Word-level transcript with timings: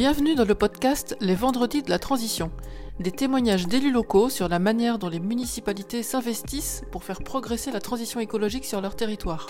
Bienvenue 0.00 0.34
dans 0.34 0.46
le 0.46 0.54
podcast 0.54 1.14
Les 1.20 1.34
Vendredis 1.34 1.82
de 1.82 1.90
la 1.90 1.98
Transition, 1.98 2.50
des 3.00 3.12
témoignages 3.12 3.66
d'élus 3.66 3.92
locaux 3.92 4.30
sur 4.30 4.48
la 4.48 4.58
manière 4.58 4.98
dont 4.98 5.10
les 5.10 5.20
municipalités 5.20 6.02
s'investissent 6.02 6.84
pour 6.90 7.04
faire 7.04 7.18
progresser 7.18 7.70
la 7.70 7.82
transition 7.82 8.18
écologique 8.18 8.64
sur 8.64 8.80
leur 8.80 8.96
territoire. 8.96 9.46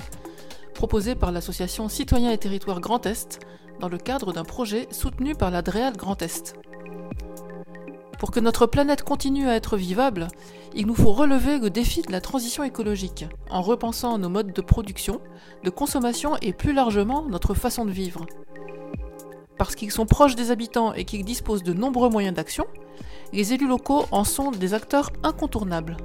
Proposé 0.74 1.14
par 1.14 1.30
l'association 1.30 1.88
Citoyens 1.88 2.32
et 2.32 2.38
Territoires 2.38 2.80
Grand 2.80 3.06
Est 3.06 3.38
dans 3.78 3.88
le 3.88 3.96
cadre 3.96 4.32
d'un 4.32 4.42
projet 4.42 4.88
soutenu 4.90 5.36
par 5.36 5.52
la 5.52 5.62
DREAL 5.62 5.96
Grand 5.96 6.20
Est. 6.20 6.56
Pour 8.18 8.32
que 8.32 8.40
notre 8.40 8.66
planète 8.66 9.04
continue 9.04 9.48
à 9.48 9.54
être 9.54 9.76
vivable, 9.76 10.26
il 10.74 10.88
nous 10.88 10.96
faut 10.96 11.12
relever 11.12 11.60
le 11.60 11.70
défi 11.70 12.02
de 12.02 12.10
la 12.10 12.20
transition 12.20 12.64
écologique, 12.64 13.24
en 13.50 13.62
repensant 13.62 14.18
nos 14.18 14.28
modes 14.28 14.52
de 14.52 14.62
production, 14.62 15.20
de 15.62 15.70
consommation 15.70 16.36
et 16.42 16.52
plus 16.52 16.72
largement 16.72 17.24
notre 17.28 17.54
façon 17.54 17.84
de 17.84 17.92
vivre. 17.92 18.26
Parce 19.60 19.74
qu'ils 19.74 19.90
sont 19.90 20.06
proches 20.06 20.36
des 20.36 20.50
habitants 20.50 20.94
et 20.94 21.04
qu'ils 21.04 21.22
disposent 21.22 21.62
de 21.62 21.74
nombreux 21.74 22.08
moyens 22.08 22.34
d'action, 22.34 22.66
les 23.34 23.52
élus 23.52 23.68
locaux 23.68 24.06
en 24.10 24.24
sont 24.24 24.52
des 24.52 24.72
acteurs 24.72 25.10
incontournables. 25.22 25.98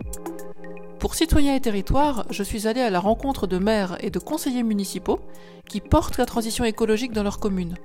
Pour 1.00 1.16
Citoyens 1.16 1.56
et 1.56 1.62
Territoires, 1.62 2.26
je 2.32 2.44
suis 2.44 2.68
allé 2.68 2.82
à 2.82 2.90
la 2.90 3.00
rencontre 3.00 3.48
de 3.48 3.58
maires 3.58 3.96
et 4.02 4.10
de 4.10 4.20
conseillers 4.20 4.64
municipaux 4.64 5.22
qui 5.70 5.80
portent 5.80 6.18
la 6.18 6.26
transition 6.26 6.66
écologique 6.66 7.14
dans 7.14 7.24
leur 7.24 7.40
commune. 7.40 7.76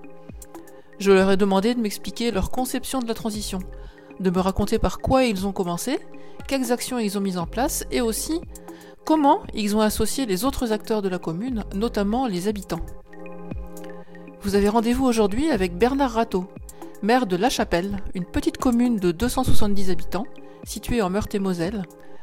Je 0.98 1.12
leur 1.12 1.30
ai 1.30 1.36
demandé 1.36 1.72
de 1.76 1.80
m'expliquer 1.80 2.32
leur 2.32 2.50
conception 2.50 2.98
de 2.98 3.06
la 3.06 3.14
transition, 3.14 3.60
de 4.18 4.28
me 4.28 4.40
raconter 4.40 4.80
par 4.80 4.98
quoi 4.98 5.22
ils 5.22 5.46
ont 5.46 5.52
commencé, 5.52 6.00
quelles 6.48 6.72
actions 6.72 6.98
ils 6.98 7.16
ont 7.16 7.20
mises 7.20 7.38
en 7.38 7.46
place 7.46 7.84
et 7.92 8.00
aussi 8.00 8.40
comment 9.04 9.42
ils 9.54 9.76
ont 9.76 9.82
associé 9.82 10.26
les 10.26 10.44
autres 10.44 10.72
acteurs 10.72 11.00
de 11.00 11.08
la 11.08 11.20
commune, 11.20 11.62
notamment 11.76 12.26
les 12.26 12.48
habitants. 12.48 12.84
Vous 14.42 14.54
avez 14.54 14.70
rendez-vous 14.70 15.04
aujourd'hui 15.04 15.50
avec 15.50 15.76
Bernard 15.76 16.12
Rateau, 16.12 16.46
maire 17.02 17.26
de 17.26 17.36
La 17.36 17.50
Chapelle, 17.50 17.98
une 18.14 18.24
petite 18.24 18.56
commune 18.56 18.96
de 18.96 19.12
270 19.12 19.90
habitants, 19.90 20.24
située 20.64 21.02
en 21.02 21.10
Meurthe-et-Moselle, 21.10 21.82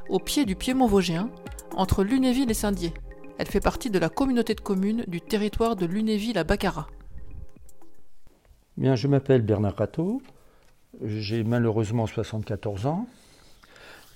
au 0.09 0.17
pied 0.17 0.45
du 0.45 0.56
Piémont 0.56 0.88
vosgien, 0.88 1.30
entre 1.75 2.03
Lunéville 2.03 2.50
et 2.50 2.56
Saint-Dié. 2.56 2.91
Elle 3.38 3.45
fait 3.45 3.59
partie 3.59 3.91
de 3.91 4.00
la 4.00 4.09
communauté 4.09 4.56
de 4.56 4.61
communes 4.61 5.03
du 5.08 5.22
territoire 5.22 5.75
de 5.75 5.86
Lunéville 5.86 6.39
à 6.39 6.44
Baccarat. 6.44 6.88
Bien, 8.78 8.95
je 8.95 9.08
m'appelle 9.08 9.44
Bernard 9.44 9.75
Rateau, 9.75 10.23
j'ai 11.03 11.44
malheureusement 11.44 12.08
74 12.08 12.88
ans. 12.88 13.08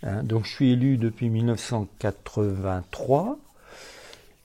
Hein, 0.02 0.24
donc 0.24 0.46
je 0.46 0.50
suis 0.50 0.72
élu 0.72 0.98
depuis 0.98 1.30
1983. 1.30 3.38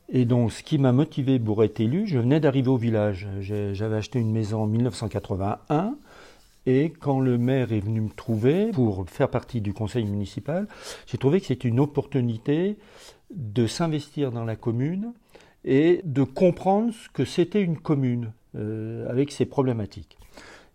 Et 0.08 0.24
donc 0.24 0.52
ce 0.52 0.62
qui 0.62 0.78
m'a 0.78 0.92
motivé 0.92 1.38
pour 1.38 1.64
être 1.64 1.80
élu, 1.80 2.06
je 2.06 2.18
venais 2.18 2.40
d'arriver 2.40 2.68
au 2.68 2.76
village. 2.76 3.26
J'avais 3.40 3.96
acheté 3.96 4.20
une 4.20 4.32
maison 4.32 4.62
en 4.62 4.66
1981. 4.66 5.96
Et 6.66 6.90
quand 6.90 7.20
le 7.20 7.38
maire 7.38 7.72
est 7.72 7.80
venu 7.80 8.00
me 8.00 8.10
trouver 8.10 8.72
pour 8.72 9.08
faire 9.08 9.28
partie 9.28 9.60
du 9.60 9.72
conseil 9.72 10.04
municipal, 10.04 10.66
j'ai 11.06 11.16
trouvé 11.16 11.40
que 11.40 11.46
c'était 11.46 11.68
une 11.68 11.78
opportunité 11.78 12.76
de 13.34 13.66
s'investir 13.66 14.32
dans 14.32 14.44
la 14.44 14.56
commune 14.56 15.12
et 15.64 16.00
de 16.04 16.24
comprendre 16.24 16.92
ce 16.92 17.08
que 17.08 17.24
c'était 17.24 17.62
une 17.62 17.78
commune 17.78 18.32
euh, 18.56 19.08
avec 19.08 19.30
ses 19.32 19.46
problématiques. 19.46 20.18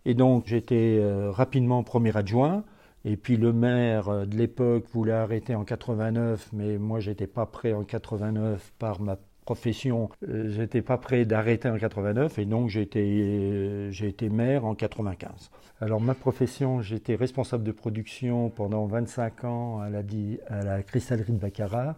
Et 0.04 0.14
donc 0.14 0.44
j'étais 0.46 0.98
euh, 1.00 1.30
rapidement 1.30 1.82
premier 1.82 2.16
adjoint. 2.16 2.64
Et 3.04 3.16
puis 3.16 3.36
le 3.36 3.52
maire 3.52 4.08
euh, 4.08 4.26
de 4.26 4.36
l'époque 4.36 4.86
voulait 4.92 5.12
arrêter 5.12 5.54
en 5.54 5.64
89, 5.64 6.50
mais 6.52 6.78
moi 6.78 7.00
j'étais 7.00 7.26
pas 7.26 7.46
prêt 7.46 7.72
en 7.72 7.84
89 7.84 8.72
par 8.78 9.00
ma 9.00 9.16
profession, 9.44 10.08
euh, 10.28 10.50
j'étais 10.50 10.82
pas 10.82 10.98
prêt 10.98 11.24
d'arrêter 11.24 11.68
en 11.68 11.78
89 11.78 12.38
et 12.38 12.44
donc 12.44 12.68
j'ai 12.68 12.82
été, 12.82 13.88
j'ai 13.90 14.08
été 14.08 14.28
maire 14.28 14.64
en 14.64 14.74
95. 14.74 15.50
Alors 15.80 16.00
ma 16.00 16.14
profession, 16.14 16.80
j'étais 16.80 17.16
responsable 17.16 17.64
de 17.64 17.72
production 17.72 18.50
pendant 18.50 18.86
25 18.86 19.44
ans 19.44 19.80
à 19.80 19.90
la, 19.90 20.02
à 20.48 20.62
la 20.62 20.82
cristallerie 20.84 21.32
de 21.32 21.38
Baccarat 21.38 21.96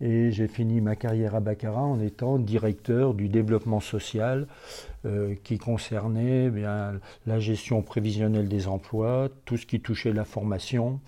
et 0.00 0.30
j'ai 0.30 0.46
fini 0.46 0.80
ma 0.80 0.94
carrière 0.94 1.34
à 1.34 1.40
Baccarat 1.40 1.82
en 1.82 1.98
étant 2.00 2.38
directeur 2.38 3.14
du 3.14 3.28
développement 3.28 3.80
social 3.80 4.46
euh, 5.06 5.34
qui 5.42 5.58
concernait 5.58 6.46
eh 6.46 6.50
bien, 6.50 7.00
la 7.26 7.38
gestion 7.38 7.82
prévisionnelle 7.82 8.48
des 8.48 8.68
emplois, 8.68 9.28
tout 9.44 9.56
ce 9.56 9.66
qui 9.66 9.80
touchait 9.80 10.12
la 10.12 10.24
formation 10.24 11.00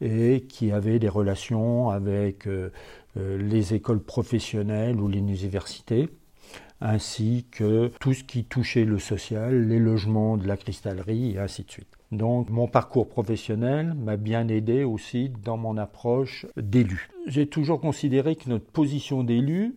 et 0.00 0.42
qui 0.42 0.70
avait 0.72 0.98
des 0.98 1.08
relations 1.08 1.90
avec 1.90 2.46
euh, 2.46 2.70
euh, 2.70 2.70
les 3.16 3.74
écoles 3.74 4.02
professionnelles 4.02 5.00
ou 5.00 5.08
les 5.08 5.18
universités 5.18 6.08
ainsi 6.80 7.46
que 7.50 7.90
tout 8.00 8.12
ce 8.12 8.24
qui 8.24 8.44
touchait 8.44 8.84
le 8.84 8.98
social, 8.98 9.68
les 9.68 9.78
logements 9.78 10.36
de 10.36 10.46
la 10.46 10.56
cristallerie 10.56 11.32
et 11.32 11.38
ainsi 11.38 11.64
de 11.64 11.70
suite. 11.70 11.88
Donc 12.12 12.50
mon 12.50 12.68
parcours 12.68 13.08
professionnel 13.08 13.94
m'a 13.94 14.16
bien 14.16 14.48
aidé 14.48 14.84
aussi 14.84 15.32
dans 15.44 15.56
mon 15.56 15.76
approche 15.76 16.46
d'élu. 16.56 17.08
J'ai 17.26 17.46
toujours 17.46 17.80
considéré 17.80 18.36
que 18.36 18.48
notre 18.48 18.66
position 18.66 19.24
d'élu, 19.24 19.76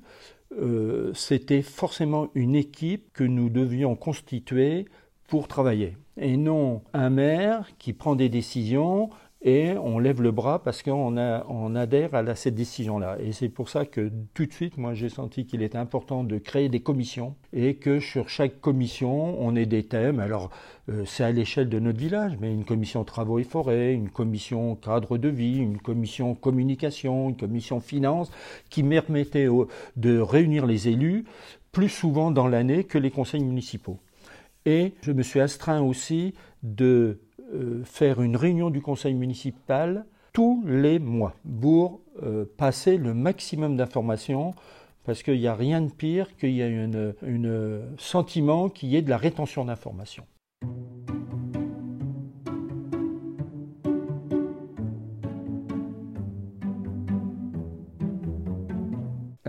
euh, 0.59 1.11
c'était 1.13 1.61
forcément 1.61 2.29
une 2.35 2.55
équipe 2.55 3.11
que 3.13 3.23
nous 3.23 3.49
devions 3.49 3.95
constituer 3.95 4.85
pour 5.27 5.47
travailler. 5.47 5.95
Et 6.17 6.37
non 6.37 6.81
un 6.93 7.09
maire 7.09 7.71
qui 7.77 7.93
prend 7.93 8.15
des 8.15 8.29
décisions 8.29 9.09
et 9.41 9.71
on 9.77 9.99
lève 9.99 10.21
le 10.21 10.31
bras 10.31 10.61
parce 10.61 10.83
qu'on 10.83 11.17
on 11.17 11.75
adhère 11.75 12.13
à 12.13 12.35
cette 12.35 12.55
décision-là. 12.55 13.17
Et 13.21 13.31
c'est 13.31 13.47
pour 13.47 13.69
ça 13.69 13.85
que 13.85 14.11
tout 14.33 14.45
de 14.45 14.51
suite, 14.51 14.77
moi, 14.77 14.93
j'ai 14.93 15.07
senti 15.07 15.45
qu'il 15.45 15.61
était 15.61 15.77
important 15.77 16.25
de 16.25 16.37
créer 16.37 16.67
des 16.67 16.81
commissions 16.81 17.35
et 17.53 17.75
que 17.75 18.01
sur 18.01 18.27
chaque 18.27 18.59
commission, 18.59 19.41
on 19.41 19.55
ait 19.55 19.65
des 19.65 19.83
thèmes. 19.83 20.19
Alors, 20.19 20.49
euh, 20.89 21.05
c'est 21.05 21.23
à 21.23 21.31
l'échelle 21.31 21.69
de 21.69 21.79
notre 21.79 21.99
village, 21.99 22.37
mais 22.41 22.53
une 22.53 22.65
commission 22.65 23.05
travaux 23.05 23.39
et 23.39 23.43
forêts, 23.43 23.93
une 23.93 24.09
commission 24.09 24.75
cadre 24.75 25.17
de 25.17 25.29
vie, 25.29 25.57
une 25.57 25.77
commission 25.77 26.35
communication, 26.35 27.29
une 27.29 27.37
commission 27.37 27.79
finance, 27.79 28.31
qui 28.69 28.83
permettait 28.83 29.47
de 29.95 30.19
réunir 30.19 30.65
les 30.65 30.89
élus 30.89 31.23
plus 31.71 31.89
souvent 31.89 32.31
dans 32.31 32.47
l'année 32.47 32.83
que 32.83 32.97
les 32.97 33.11
conseils 33.11 33.43
municipaux. 33.43 33.99
Et 34.65 34.93
je 35.01 35.13
me 35.13 35.23
suis 35.23 35.39
astreint 35.39 35.81
aussi 35.81 36.33
de 36.63 37.19
euh, 37.53 37.83
faire 37.83 38.21
une 38.21 38.35
réunion 38.35 38.69
du 38.69 38.81
conseil 38.81 39.13
municipal 39.13 40.05
tous 40.33 40.63
les 40.67 40.99
mois 40.99 41.35
pour 41.61 42.01
euh, 42.21 42.45
passer 42.57 42.97
le 42.97 43.13
maximum 43.13 43.77
d'informations 43.77 44.53
parce 45.05 45.23
qu'il 45.23 45.39
n'y 45.39 45.47
a 45.47 45.55
rien 45.55 45.81
de 45.81 45.91
pire 45.91 46.35
qu'il 46.37 46.51
y 46.51 46.61
ait 46.61 46.71
un 46.71 47.81
sentiment 47.97 48.69
qu'il 48.69 48.89
y 48.89 48.95
ait 48.95 49.01
de 49.01 49.09
la 49.09 49.17
rétention 49.17 49.65
d'informations. 49.65 50.25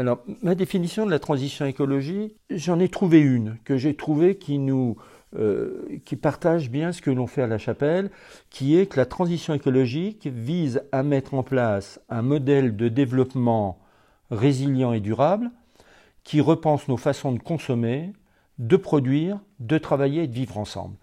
Alors, 0.01 0.25
ma 0.41 0.55
définition 0.55 1.05
de 1.05 1.11
la 1.11 1.19
transition 1.19 1.67
écologique, 1.67 2.35
j'en 2.49 2.81
ai 2.81 2.89
trouvé 2.89 3.21
une, 3.21 3.59
que 3.65 3.77
j'ai 3.77 3.95
trouvée 3.95 4.39
qui 4.39 4.59
nous 4.59 4.97
euh, 5.37 6.01
qui 6.05 6.17
partage 6.17 6.71
bien 6.71 6.93
ce 6.93 7.01
que 7.01 7.11
l'on 7.11 7.27
fait 7.27 7.43
à 7.43 7.47
la 7.47 7.59
chapelle, 7.59 8.11
qui 8.51 8.77
est 8.77 8.87
que 8.87 8.97
la 8.97 9.07
transition 9.07 9.55
écologique 9.55 10.27
vise 10.27 10.83
à 10.93 11.03
mettre 11.03 11.35
en 11.35 11.43
place 11.43 12.01
un 12.09 12.23
modèle 12.23 12.77
de 12.77 12.89
développement 12.89 13.79
résilient 14.31 14.93
et 14.93 15.01
durable 15.01 15.51
qui 16.25 16.41
repense 16.41 16.89
nos 16.89 16.97
façons 16.97 17.33
de 17.33 17.39
consommer, 17.39 18.13
de 18.59 18.77
produire, 18.77 19.41
de 19.59 19.79
travailler 19.79 20.25
et 20.25 20.27
de 20.27 20.35
vivre 20.35 20.59
ensemble. 20.59 20.97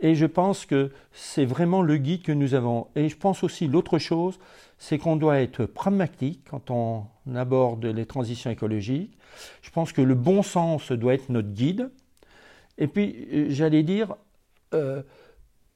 Et 0.00 0.14
je 0.14 0.26
pense 0.26 0.66
que 0.66 0.90
c'est 1.12 1.46
vraiment 1.46 1.80
le 1.80 1.96
guide 1.96 2.22
que 2.22 2.32
nous 2.32 2.54
avons. 2.54 2.88
Et 2.96 3.08
je 3.08 3.16
pense 3.16 3.42
aussi 3.42 3.66
l'autre 3.66 3.98
chose, 3.98 4.38
c'est 4.78 4.98
qu'on 4.98 5.16
doit 5.16 5.40
être 5.40 5.64
pragmatique 5.64 6.42
quand 6.50 6.70
on 6.70 7.06
aborde 7.34 7.86
les 7.86 8.04
transitions 8.04 8.50
écologiques. 8.50 9.16
Je 9.62 9.70
pense 9.70 9.92
que 9.92 10.02
le 10.02 10.14
bon 10.14 10.42
sens 10.42 10.92
doit 10.92 11.14
être 11.14 11.30
notre 11.30 11.48
guide. 11.48 11.90
Et 12.78 12.86
puis, 12.86 13.28
euh, 13.32 13.46
j'allais 13.48 13.82
dire, 13.82 14.14
euh, 14.74 15.02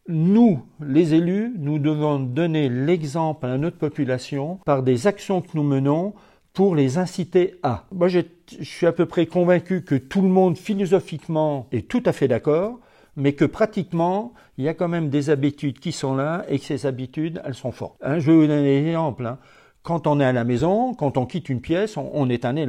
nous, 0.09 0.63
les 0.85 1.15
élus, 1.15 1.55
nous 1.59 1.79
devons 1.79 2.19
donner 2.19 2.69
l'exemple 2.69 3.47
à 3.47 3.59
notre 3.59 3.79
population 3.79 4.59
par 4.65 4.83
des 4.83 5.07
actions 5.07 5.41
que 5.41 5.51
nous 5.55 5.63
menons 5.63 6.15
pour 6.53 6.75
les 6.75 6.99
inciter 6.99 7.59
à. 7.63 7.87
Moi, 7.93 8.09
je 8.09 8.21
suis 8.63 8.87
à 8.87 8.93
peu 8.93 9.07
près 9.07 9.27
convaincu 9.27 9.83
que 9.85 9.95
tout 9.95 10.23
le 10.23 10.29
monde, 10.29 10.59
philosophiquement, 10.59 11.69
est 11.71 11.89
tout 11.89 12.03
à 12.07 12.13
fait 12.13 12.29
d'accord, 12.29 12.81
mais 13.17 13.35
que 13.35 13.45
pratiquement, 13.45 14.33
il 14.59 14.65
y 14.65 14.69
a 14.69 14.75
quand 14.75 14.89
même 14.89 15.11
des 15.11 15.31
habitudes 15.31 15.79
qui 15.79 15.93
sont 15.93 16.17
là 16.17 16.45
et 16.49 16.59
que 16.59 16.65
ces 16.65 16.87
habitudes, 16.87 17.41
elles 17.45 17.55
sont 17.55 17.73
fortes. 17.73 17.97
Hein, 18.03 18.19
je 18.19 18.31
vais 18.31 18.37
vous 18.37 18.47
donner 18.47 18.79
un 18.79 18.87
exemple. 18.89 19.27
Hein. 19.27 19.39
Quand 19.83 20.07
on 20.07 20.21
est 20.21 20.25
à 20.25 20.33
la 20.33 20.45
maison, 20.45 20.95
quand 20.95 21.17
on 21.17 21.25
quitte 21.25 21.49
une 21.49 21.61
pièce, 21.61 21.97
on, 21.97 22.11
on 22.13 22.29
éteint 22.29 22.53
les. 22.53 22.67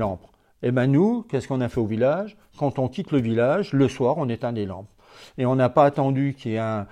Eh 0.63 0.71
bien 0.71 0.87
nous, 0.87 1.23
qu'est-ce 1.23 1.47
qu'on 1.47 1.61
a 1.61 1.69
fait 1.69 1.79
au 1.79 1.85
village? 1.85 2.37
Quand 2.57 2.79
on 2.79 2.87
quitte 2.87 3.11
le 3.11 3.19
village, 3.19 3.73
le 3.73 3.87
soir, 3.87 4.17
on 4.17 4.29
éteint 4.29 4.51
les 4.51 4.65
lampes. 4.65 4.89
Et 5.37 5.45
on 5.45 5.55
n'a 5.55 5.69
pas 5.69 5.85
attendu 5.85 6.35
qu'il 6.37 6.51
y 6.51 6.55
ait 6.55 6.59
un, 6.59 6.87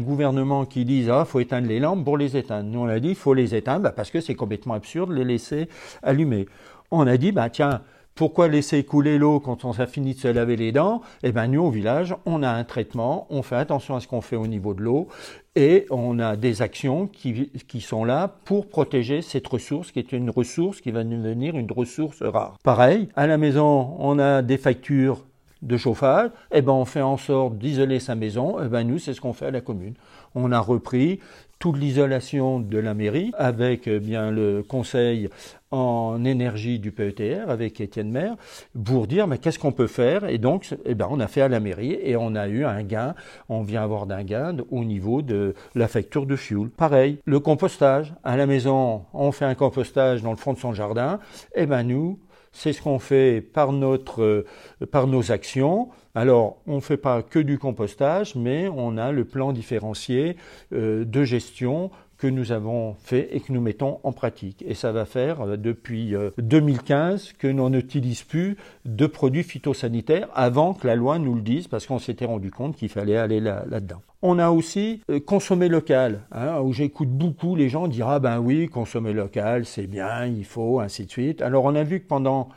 gouvernement 0.00 0.64
qui 0.64 0.84
dise 0.84 1.10
ah 1.10 1.24
faut 1.24 1.40
éteindre 1.40 1.68
les 1.68 1.80
lampes 1.80 2.04
pour 2.04 2.18
les 2.18 2.36
éteindre. 2.36 2.68
Nous 2.70 2.80
on 2.80 2.88
a 2.88 3.00
dit 3.00 3.14
faut 3.14 3.34
les 3.34 3.54
éteindre 3.54 3.82
bah, 3.82 3.92
parce 3.92 4.10
que 4.10 4.20
c'est 4.20 4.34
complètement 4.34 4.74
absurde 4.74 5.10
de 5.10 5.14
les 5.14 5.24
laisser 5.24 5.68
allumer. 6.02 6.46
On 6.90 7.06
a 7.06 7.16
dit 7.16 7.32
bah 7.32 7.50
tiens 7.50 7.82
Pourquoi 8.14 8.46
laisser 8.46 8.84
couler 8.84 9.18
l'eau 9.18 9.40
quand 9.40 9.64
on 9.64 9.72
a 9.72 9.86
fini 9.86 10.14
de 10.14 10.20
se 10.20 10.28
laver 10.28 10.54
les 10.54 10.70
dents? 10.70 11.00
Eh 11.24 11.32
bien, 11.32 11.48
nous, 11.48 11.62
au 11.62 11.70
village, 11.70 12.14
on 12.26 12.44
a 12.44 12.48
un 12.48 12.62
traitement, 12.62 13.26
on 13.28 13.42
fait 13.42 13.56
attention 13.56 13.96
à 13.96 14.00
ce 14.00 14.06
qu'on 14.06 14.20
fait 14.20 14.36
au 14.36 14.46
niveau 14.46 14.72
de 14.72 14.82
l'eau 14.82 15.08
et 15.56 15.86
on 15.90 16.20
a 16.20 16.36
des 16.36 16.62
actions 16.62 17.08
qui, 17.08 17.50
qui, 17.66 17.80
sont 17.80 18.04
là 18.04 18.36
pour 18.44 18.68
protéger 18.68 19.20
cette 19.20 19.48
ressource 19.48 19.90
qui 19.90 19.98
est 19.98 20.12
une 20.12 20.30
ressource 20.30 20.80
qui 20.80 20.92
va 20.92 21.02
devenir 21.02 21.56
une 21.56 21.70
ressource 21.72 22.22
rare. 22.22 22.56
Pareil, 22.62 23.08
à 23.16 23.26
la 23.26 23.36
maison, 23.36 23.96
on 23.98 24.20
a 24.20 24.42
des 24.42 24.58
factures 24.58 25.24
de 25.62 25.76
chauffage, 25.76 26.30
eh 26.52 26.62
ben 26.62 26.72
on 26.72 26.84
fait 26.84 27.02
en 27.02 27.16
sorte 27.16 27.58
d'isoler 27.58 27.98
sa 27.98 28.14
maison, 28.14 28.58
eh 28.64 28.68
ben 28.68 28.84
nous 28.84 28.98
c'est 28.98 29.14
ce 29.14 29.20
qu'on 29.20 29.32
fait 29.32 29.46
à 29.46 29.50
la 29.50 29.60
commune. 29.60 29.94
On 30.36 30.52
a 30.52 30.60
repris 30.60 31.20
toute 31.64 31.78
l'isolation 31.78 32.60
de 32.60 32.76
la 32.76 32.92
mairie 32.92 33.30
avec 33.38 33.86
eh 33.86 33.98
bien 33.98 34.30
le 34.30 34.62
conseil 34.62 35.30
en 35.70 36.22
énergie 36.22 36.78
du 36.78 36.92
PETR 36.92 37.48
avec 37.48 37.80
Étienne 37.80 38.10
Maire 38.10 38.36
pour 38.84 39.06
dire 39.06 39.26
mais 39.26 39.38
qu'est-ce 39.38 39.58
qu'on 39.58 39.72
peut 39.72 39.86
faire? 39.86 40.28
Et 40.28 40.36
donc 40.36 40.74
eh 40.84 40.94
ben 40.94 41.08
on 41.10 41.20
a 41.20 41.26
fait 41.26 41.40
à 41.40 41.48
la 41.48 41.60
mairie 41.60 41.96
et 42.02 42.16
on 42.16 42.34
a 42.34 42.48
eu 42.48 42.66
un 42.66 42.82
gain 42.82 43.14
on 43.48 43.62
vient 43.62 43.82
avoir 43.82 44.04
d'un 44.04 44.24
gain 44.24 44.58
au 44.70 44.84
niveau 44.84 45.22
de 45.22 45.54
la 45.74 45.88
facture 45.88 46.26
de 46.26 46.36
fuel. 46.36 46.68
Pareil 46.68 47.18
le 47.24 47.40
compostage. 47.40 48.12
À 48.24 48.36
la 48.36 48.44
maison 48.44 49.06
on 49.14 49.32
fait 49.32 49.46
un 49.46 49.54
compostage 49.54 50.20
dans 50.20 50.32
le 50.32 50.36
fond 50.36 50.52
de 50.52 50.58
son 50.58 50.74
jardin. 50.74 51.18
Et 51.54 51.62
eh 51.62 51.66
ben 51.66 51.82
nous 51.82 52.18
c'est 52.54 52.72
ce 52.72 52.80
qu'on 52.80 52.98
fait 52.98 53.40
par, 53.40 53.72
notre, 53.72 54.22
euh, 54.22 54.46
par 54.90 55.06
nos 55.06 55.32
actions. 55.32 55.88
Alors, 56.14 56.58
on 56.66 56.76
ne 56.76 56.80
fait 56.80 56.96
pas 56.96 57.22
que 57.22 57.40
du 57.40 57.58
compostage, 57.58 58.36
mais 58.36 58.68
on 58.68 58.96
a 58.96 59.10
le 59.10 59.24
plan 59.24 59.52
différencié 59.52 60.36
euh, 60.72 61.04
de 61.04 61.24
gestion 61.24 61.90
que 62.18 62.26
nous 62.28 62.52
avons 62.52 62.94
fait 62.94 63.28
et 63.32 63.40
que 63.40 63.52
nous 63.52 63.60
mettons 63.60 63.98
en 64.04 64.12
pratique. 64.12 64.64
Et 64.66 64.74
ça 64.74 64.92
va 64.92 65.04
faire 65.04 65.40
euh, 65.40 65.56
depuis 65.56 66.14
2015 66.38 67.32
que 67.32 67.48
l'on 67.48 67.70
n'utilise 67.70 68.22
plus 68.22 68.56
de 68.84 69.06
produits 69.06 69.42
phytosanitaires 69.42 70.28
avant 70.34 70.74
que 70.74 70.86
la 70.86 70.94
loi 70.94 71.18
nous 71.18 71.34
le 71.34 71.42
dise, 71.42 71.66
parce 71.68 71.86
qu'on 71.86 71.98
s'était 71.98 72.26
rendu 72.26 72.50
compte 72.50 72.76
qu'il 72.76 72.88
fallait 72.88 73.16
aller 73.16 73.40
là-dedans. 73.40 74.00
On 74.22 74.38
a 74.38 74.50
aussi 74.50 75.02
euh, 75.10 75.20
consommé 75.20 75.68
local, 75.68 76.20
hein, 76.32 76.60
où 76.60 76.72
j'écoute 76.72 77.10
beaucoup 77.10 77.56
les 77.56 77.68
gens 77.68 77.88
dire 77.88 78.08
ah 78.08 78.20
ben 78.20 78.38
oui, 78.38 78.68
consommer 78.68 79.12
local, 79.12 79.66
c'est 79.66 79.86
bien, 79.86 80.24
il 80.24 80.46
faut, 80.46 80.80
ainsi 80.80 81.04
de 81.04 81.10
suite. 81.10 81.42
Alors 81.42 81.64
on 81.64 81.74
a 81.74 81.82
vu 81.82 82.00
que 82.00 82.06
pendant 82.06 82.48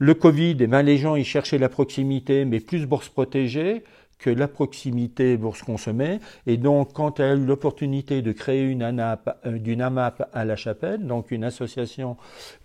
le 0.00 0.14
Covid, 0.14 0.56
eh 0.58 0.66
ben, 0.66 0.82
les 0.82 0.96
gens 0.96 1.14
ils 1.14 1.26
cherchaient 1.26 1.58
la 1.58 1.68
proximité, 1.68 2.46
mais 2.46 2.58
plus 2.58 2.86
bourse 2.86 3.10
protégée 3.10 3.84
que 4.18 4.30
la 4.30 4.48
proximité 4.48 5.36
bourse 5.36 5.62
consommée. 5.62 6.20
Et 6.46 6.56
donc, 6.56 6.92
quand 6.94 7.20
elle 7.20 7.30
a 7.30 7.34
eu 7.34 7.44
l'opportunité 7.44 8.22
de 8.22 8.32
créer 8.32 8.64
une 8.64 8.82
ANAP, 8.82 9.38
euh, 9.46 9.58
d'une 9.58 9.82
AMAP 9.82 10.28
à 10.32 10.44
la 10.44 10.56
Chapelle, 10.56 11.06
donc 11.06 11.30
une 11.30 11.44
association 11.44 12.16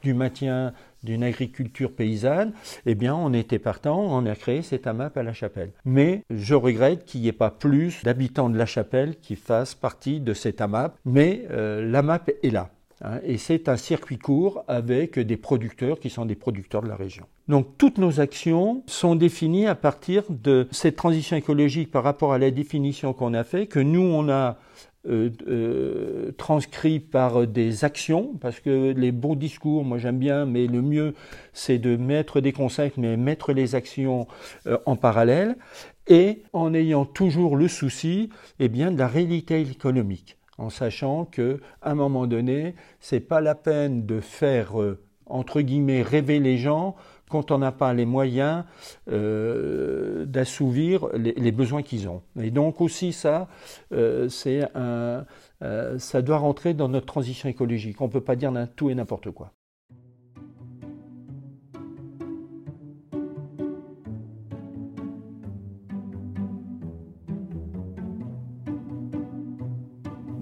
du 0.01 0.13
maintien 0.13 0.73
d'une 1.03 1.23
agriculture 1.23 1.91
paysanne, 1.91 2.53
eh 2.85 2.95
bien, 2.95 3.13
on 3.13 3.33
était 3.33 3.59
partant, 3.59 3.99
on 3.99 4.25
a 4.25 4.35
créé 4.35 4.61
cette 4.61 4.87
AMAP 4.87 5.17
à 5.17 5.23
la 5.23 5.33
Chapelle. 5.33 5.71
Mais 5.83 6.23
je 6.29 6.55
regrette 6.55 7.05
qu'il 7.05 7.21
n'y 7.21 7.27
ait 7.27 7.33
pas 7.33 7.51
plus 7.51 8.01
d'habitants 8.03 8.49
de 8.49 8.57
la 8.57 8.65
Chapelle 8.65 9.17
qui 9.17 9.35
fassent 9.35 9.75
partie 9.75 10.21
de 10.21 10.33
cette 10.33 10.61
AMAP, 10.61 10.97
mais 11.05 11.45
euh, 11.51 11.85
l'AMAP 11.89 12.31
est 12.43 12.49
là. 12.49 12.69
Hein, 13.01 13.19
et 13.23 13.37
c'est 13.37 13.67
un 13.67 13.75
circuit 13.75 14.17
court 14.17 14.63
avec 14.67 15.19
des 15.19 15.37
producteurs 15.37 15.99
qui 15.99 16.09
sont 16.09 16.25
des 16.25 16.35
producteurs 16.35 16.81
de 16.81 16.87
la 16.87 16.95
région. 16.95 17.25
Donc 17.47 17.77
toutes 17.77 17.97
nos 17.97 18.19
actions 18.19 18.83
sont 18.87 19.15
définies 19.15 19.67
à 19.67 19.75
partir 19.75 20.23
de 20.29 20.67
cette 20.71 20.95
transition 20.95 21.35
écologique 21.35 21.91
par 21.91 22.03
rapport 22.03 22.33
à 22.33 22.37
la 22.37 22.51
définition 22.51 23.13
qu'on 23.13 23.33
a 23.33 23.43
fait, 23.43 23.67
que 23.67 23.79
nous 23.79 24.01
on 24.01 24.29
a 24.29 24.57
euh, 25.07 25.29
euh, 25.47 26.31
transcrit 26.37 26.99
par 26.99 27.45
des 27.45 27.83
actions, 27.83 28.33
parce 28.41 28.59
que 28.59 28.91
les 28.91 29.11
beaux 29.11 29.35
discours, 29.35 29.83
moi 29.83 29.99
j'aime 29.99 30.17
bien, 30.17 30.45
mais 30.45 30.65
le 30.65 30.81
mieux 30.81 31.13
c'est 31.53 31.77
de 31.77 31.95
mettre 31.97 32.39
des 32.39 32.53
conseils, 32.53 32.91
mais 32.97 33.17
mettre 33.17 33.51
les 33.53 33.75
actions 33.75 34.25
euh, 34.65 34.77
en 34.85 34.95
parallèle, 34.95 35.57
et 36.07 36.43
en 36.53 36.73
ayant 36.73 37.05
toujours 37.05 37.55
le 37.55 37.67
souci 37.67 38.29
eh 38.59 38.67
bien, 38.67 38.91
de 38.91 38.97
la 38.97 39.07
réalité 39.07 39.61
économique 39.61 40.37
en 40.57 40.69
sachant 40.69 41.25
que 41.25 41.59
à 41.81 41.91
un 41.91 41.95
moment 41.95 42.27
donné, 42.27 42.75
c'est 42.99 43.19
pas 43.19 43.41
la 43.41 43.55
peine 43.55 44.05
de 44.05 44.19
faire 44.19 44.81
euh, 44.81 44.99
entre 45.25 45.61
guillemets 45.61 46.01
rêver 46.01 46.39
les 46.39 46.57
gens 46.57 46.95
quand 47.29 47.51
on 47.51 47.57
n'a 47.57 47.71
pas 47.71 47.93
les 47.93 48.05
moyens 48.05 48.63
euh, 49.09 50.25
d'assouvir 50.25 51.07
les, 51.15 51.51
besoins 51.51 51.81
qu'ils 51.81 52.07
ont. 52.07 52.21
Et 52.39 52.51
donc 52.51 52.81
aussi 52.81 53.13
ça, 53.13 53.47
euh, 53.91 54.29
c'est 54.29 54.63
un, 54.75 55.25
ça 55.97 56.21
doit 56.21 56.37
rentrer 56.37 56.75
dans 56.75 56.87
notre 56.87 57.07
transition 57.07 57.49
écologique. 57.49 57.99
On 58.01 58.09
peut 58.09 58.21
pas 58.21 58.35
dire 58.35 58.53
tout 58.75 58.91
et 58.91 58.95
n'importe 58.95 59.31
quoi. 59.31 59.51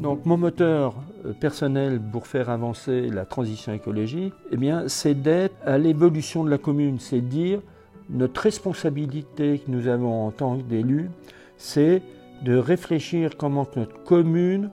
Donc 0.04 0.26
mon 0.26 0.36
moteur 0.36 0.96
euh, 1.26 1.32
personnel 1.32 2.02
pour 2.12 2.28
faire 2.28 2.50
avancer 2.50 3.08
la 3.08 3.24
transition 3.24 3.72
écologique, 3.72 4.34
eh 4.52 4.58
bien, 4.58 4.90
c'est 4.90 5.14
d'être 5.16 5.56
à 5.66 5.78
l'évolution 5.78 6.44
de 6.44 6.50
la 6.50 6.58
commune, 6.58 7.00
c'est 7.00 7.22
dire 7.22 7.62
notre 8.10 8.42
responsabilité 8.42 9.60
que 9.60 9.72
nous 9.72 9.88
avons 9.88 10.28
en 10.28 10.32
tant 10.32 10.58
qu'élus, 10.58 11.10
c'est 11.56 12.02
de 12.42 12.58
réfléchir 12.58 13.38
comment 13.38 13.66
notre 13.78 14.04
commune 14.04 14.72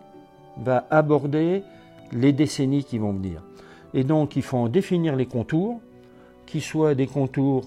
va 0.65 0.85
aborder 0.91 1.63
les 2.11 2.33
décennies 2.33 2.83
qui 2.83 2.99
vont 2.99 3.13
venir. 3.13 3.41
Et 3.95 4.03
donc, 4.03 4.35
il 4.35 4.43
faut 4.43 4.57
en 4.57 4.69
définir 4.69 5.15
les 5.15 5.27
contours, 5.27 5.81
qui 6.45 6.61
soient 6.61 6.97
des 6.97 7.07
contours 7.07 7.67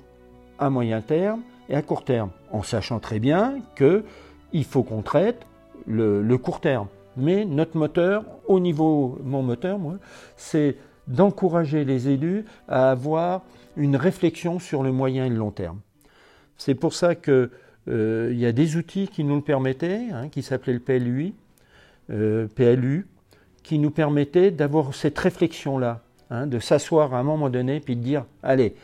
à 0.60 0.70
moyen 0.70 1.00
terme 1.00 1.40
et 1.70 1.76
à 1.76 1.82
court 1.82 2.04
terme, 2.04 2.32
en 2.52 2.62
sachant 2.62 3.00
très 3.00 3.20
bien 3.20 3.60
qu'il 3.78 4.66
faut 4.66 4.84
qu'on 4.84 5.02
traite 5.02 5.48
le 5.88 6.36
court 6.36 6.60
terme. 6.60 6.88
Mais 7.18 7.46
notre 7.46 7.78
moteur, 7.78 8.26
au 8.48 8.60
niveau, 8.60 9.20
mon 9.24 9.44
moteur, 9.44 9.80
moi, 9.80 9.96
c'est 10.38 10.78
d'encourager 11.08 11.84
les 11.84 12.10
élus 12.10 12.46
à 12.68 12.92
avoir 12.92 13.42
une 13.76 13.96
réflexion 13.96 14.60
sur 14.60 14.84
le 14.84 14.92
moyen 14.92 15.26
et 15.26 15.30
le 15.30 15.36
long 15.36 15.52
terme. 15.52 15.80
C'est 16.58 16.76
pour 16.76 16.94
ça 16.94 17.16
qu'il 17.16 17.50
euh, 17.90 18.34
y 18.34 18.46
a 18.46 18.52
des 18.52 18.78
outils 18.78 19.08
qui 19.08 19.24
nous 19.24 19.36
le 19.36 19.42
permettaient, 19.42 20.08
hein, 20.12 20.30
qui 20.30 20.44
s'appelaient 20.44 20.74
le 20.74 20.80
PLUI, 20.80 21.34
euh, 22.10 22.48
PLU, 22.56 23.08
qui 23.64 23.80
nous 23.80 23.92
permettaient 23.92 24.52
d'avoir 24.52 24.94
cette 24.94 25.18
réflexion-là, 25.18 26.02
hein, 26.30 26.48
de 26.48 26.60
s'asseoir 26.60 27.14
à 27.14 27.20
un 27.20 27.24
moment 27.24 27.50
donné 27.50 27.80
puis 27.80 27.96
de 27.96 28.02
dire, 28.02 28.26
allez, 28.44 28.76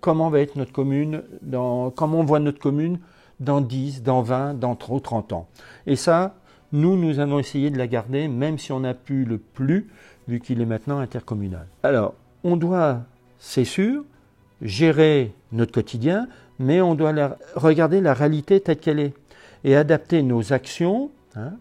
comment 0.00 0.30
va 0.30 0.40
être 0.40 0.56
notre 0.56 0.72
commune, 0.72 1.22
comment 1.50 2.20
on 2.20 2.24
voit 2.24 2.38
notre 2.38 2.60
commune 2.60 2.98
dans 3.40 3.60
10, 3.60 4.02
dans 4.02 4.22
20, 4.22 4.54
dans 4.54 4.74
30 4.74 5.32
ans. 5.32 5.48
Et 5.86 5.96
ça, 5.96 6.34
nous, 6.72 6.96
nous 6.96 7.18
avons 7.18 7.38
essayé 7.38 7.70
de 7.70 7.78
la 7.78 7.86
garder, 7.86 8.28
même 8.28 8.58
si 8.58 8.72
on 8.72 8.80
n'a 8.80 8.94
pu 8.94 9.24
le 9.24 9.38
plus, 9.38 9.88
vu 10.26 10.40
qu'il 10.40 10.60
est 10.60 10.66
maintenant 10.66 10.98
intercommunal. 10.98 11.66
Alors, 11.82 12.14
on 12.44 12.56
doit, 12.56 13.02
c'est 13.38 13.64
sûr, 13.64 14.04
gérer 14.62 15.32
notre 15.52 15.72
quotidien, 15.72 16.28
mais 16.58 16.80
on 16.80 16.94
doit 16.94 17.38
regarder 17.54 18.00
la 18.00 18.14
réalité 18.14 18.60
telle 18.60 18.78
qu'elle 18.78 19.00
est 19.00 19.14
et 19.64 19.76
adapter 19.76 20.22
nos 20.22 20.52
actions 20.52 21.10
hein, 21.36 21.52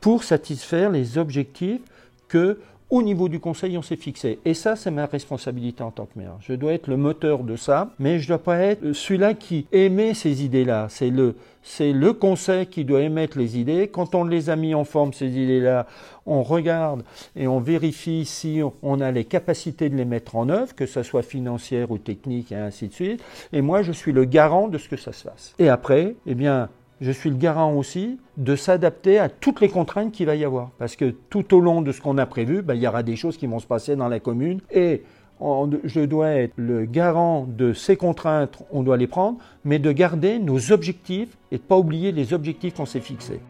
pour 0.00 0.24
satisfaire 0.24 0.90
les 0.90 1.18
objectifs 1.18 1.80
que 2.28 2.58
au 2.92 3.02
niveau 3.02 3.30
du 3.30 3.40
conseil, 3.40 3.78
on 3.78 3.82
s'est 3.82 3.96
fixé. 3.96 4.38
Et 4.44 4.52
ça, 4.52 4.76
c'est 4.76 4.90
ma 4.90 5.06
responsabilité 5.06 5.82
en 5.82 5.90
tant 5.90 6.04
que 6.04 6.18
maire. 6.18 6.36
Je 6.40 6.52
dois 6.52 6.74
être 6.74 6.88
le 6.88 6.98
moteur 6.98 7.42
de 7.42 7.56
ça, 7.56 7.90
mais 7.98 8.18
je 8.18 8.24
ne 8.24 8.28
dois 8.28 8.42
pas 8.42 8.58
être 8.58 8.92
celui-là 8.92 9.32
qui 9.32 9.66
émet 9.72 10.12
ces 10.12 10.44
idées-là. 10.44 10.88
C'est 10.90 11.08
le, 11.08 11.34
c'est 11.62 11.94
le 11.94 12.12
conseil 12.12 12.66
qui 12.66 12.84
doit 12.84 13.00
émettre 13.00 13.38
les 13.38 13.58
idées. 13.58 13.88
Quand 13.88 14.14
on 14.14 14.24
les 14.24 14.50
a 14.50 14.56
mis 14.56 14.74
en 14.74 14.84
forme, 14.84 15.14
ces 15.14 15.30
idées-là, 15.30 15.86
on 16.26 16.42
regarde 16.42 17.02
et 17.34 17.48
on 17.48 17.60
vérifie 17.60 18.26
si 18.26 18.60
on 18.82 19.00
a 19.00 19.10
les 19.10 19.24
capacités 19.24 19.88
de 19.88 19.96
les 19.96 20.04
mettre 20.04 20.36
en 20.36 20.50
œuvre, 20.50 20.74
que 20.74 20.84
ce 20.84 21.02
soit 21.02 21.22
financière 21.22 21.90
ou 21.92 21.96
technique 21.96 22.52
et 22.52 22.56
ainsi 22.56 22.88
de 22.88 22.92
suite. 22.92 23.24
Et 23.54 23.62
moi, 23.62 23.80
je 23.80 23.92
suis 23.92 24.12
le 24.12 24.26
garant 24.26 24.68
de 24.68 24.76
ce 24.76 24.90
que 24.90 24.98
ça 24.98 25.12
se 25.12 25.22
fasse. 25.22 25.54
Et 25.58 25.70
après, 25.70 26.14
eh 26.26 26.34
bien, 26.34 26.68
je 27.02 27.10
suis 27.10 27.30
le 27.30 27.36
garant 27.36 27.74
aussi 27.74 28.20
de 28.36 28.54
s'adapter 28.54 29.18
à 29.18 29.28
toutes 29.28 29.60
les 29.60 29.68
contraintes 29.68 30.12
qu'il 30.12 30.26
va 30.26 30.36
y 30.36 30.44
avoir. 30.44 30.70
Parce 30.78 30.94
que 30.94 31.10
tout 31.30 31.52
au 31.52 31.58
long 31.58 31.82
de 31.82 31.90
ce 31.90 32.00
qu'on 32.00 32.16
a 32.16 32.26
prévu, 32.26 32.62
ben, 32.62 32.74
il 32.74 32.80
y 32.80 32.86
aura 32.86 33.02
des 33.02 33.16
choses 33.16 33.36
qui 33.36 33.48
vont 33.48 33.58
se 33.58 33.66
passer 33.66 33.96
dans 33.96 34.08
la 34.08 34.20
commune 34.20 34.60
et 34.70 35.02
je 35.40 36.00
dois 36.04 36.28
être 36.28 36.52
le 36.54 36.84
garant 36.84 37.44
de 37.48 37.72
ces 37.72 37.96
contraintes, 37.96 38.62
on 38.70 38.84
doit 38.84 38.96
les 38.96 39.08
prendre, 39.08 39.38
mais 39.64 39.80
de 39.80 39.90
garder 39.90 40.38
nos 40.38 40.70
objectifs 40.70 41.36
et 41.50 41.56
de 41.56 41.62
ne 41.62 41.66
pas 41.66 41.76
oublier 41.76 42.12
les 42.12 42.32
objectifs 42.32 42.74
qu'on 42.74 42.86
s'est 42.86 43.00
fixés. 43.00 43.40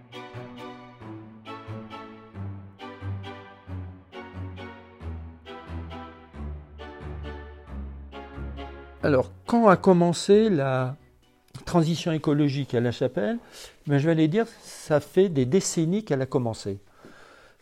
Alors, 9.03 9.31
quand 9.47 9.69
a 9.69 9.77
commencé 9.77 10.49
la 10.49 10.97
transition 11.73 12.13
écologique 12.13 12.75
à 12.75 12.81
la 12.81 12.93
chapelle, 12.93 13.39
ben 13.87 13.97
je 13.97 14.05
vais 14.05 14.13
aller 14.13 14.29
dire, 14.29 14.47
ça 14.63 15.01
fait 15.01 15.31
des 15.31 15.47
décennies 15.47 16.05
qu'elle 16.05 16.21
a 16.21 16.27
commencé. 16.27 16.81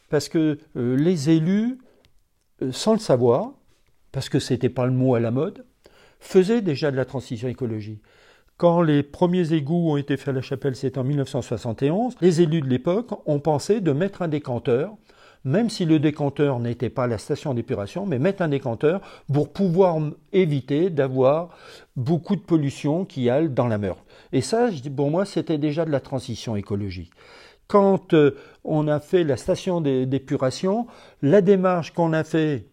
Parce 0.08 0.28
que 0.28 0.58
euh, 0.76 0.96
les 0.96 1.30
élus, 1.30 1.78
euh, 2.60 2.72
sans 2.72 2.92
le 2.94 2.98
savoir, 2.98 3.52
parce 4.10 4.28
que 4.28 4.40
ce 4.40 4.52
n'était 4.52 4.68
pas 4.68 4.86
le 4.86 4.90
mot 4.90 5.14
à 5.14 5.20
la 5.20 5.30
mode, 5.30 5.64
faisait 6.18 6.60
déjà 6.60 6.90
de 6.90 6.96
la 6.96 7.04
transition 7.04 7.46
écologique. 7.46 8.02
Quand 8.56 8.82
les 8.82 9.04
premiers 9.04 9.52
égouts 9.52 9.92
ont 9.92 9.96
été 9.96 10.16
faits 10.16 10.30
à 10.30 10.32
la 10.32 10.42
chapelle, 10.42 10.74
c'était 10.74 10.98
en 10.98 11.04
1971, 11.04 12.16
les 12.20 12.40
élus 12.40 12.62
de 12.62 12.68
l'époque 12.68 13.12
ont 13.26 13.38
pensé 13.38 13.80
de 13.80 13.92
mettre 13.92 14.22
un 14.22 14.28
décanteur, 14.28 14.92
même 15.44 15.70
si 15.70 15.84
le 15.84 15.98
décanteur 15.98 16.58
n'était 16.60 16.90
pas 16.90 17.06
la 17.06 17.18
station 17.18 17.54
d'épuration, 17.54 18.06
mais 18.06 18.18
mettre 18.18 18.42
un 18.42 18.48
décanteur 18.48 19.00
pour 19.32 19.52
pouvoir 19.52 19.98
éviter 20.32 20.90
d'avoir 20.90 21.50
beaucoup 21.96 22.36
de 22.36 22.40
pollution 22.40 23.04
qui 23.04 23.30
aille 23.30 23.48
dans 23.48 23.66
la 23.66 23.78
Meurthe. 23.78 24.04
Et 24.32 24.40
ça, 24.40 24.68
pour 24.96 25.10
moi, 25.10 25.24
c'était 25.24 25.58
déjà 25.58 25.84
de 25.84 25.90
la 25.90 26.00
transition 26.00 26.56
écologique 26.56 27.12
quand 27.70 28.14
euh, 28.14 28.36
on 28.64 28.88
a 28.88 28.98
fait 28.98 29.22
la 29.22 29.36
station 29.36 29.80
d'épuration, 29.80 30.88
la 31.22 31.40
démarche 31.40 31.92
qu'on 31.92 32.12
a 32.12 32.24
fait, 32.24 32.66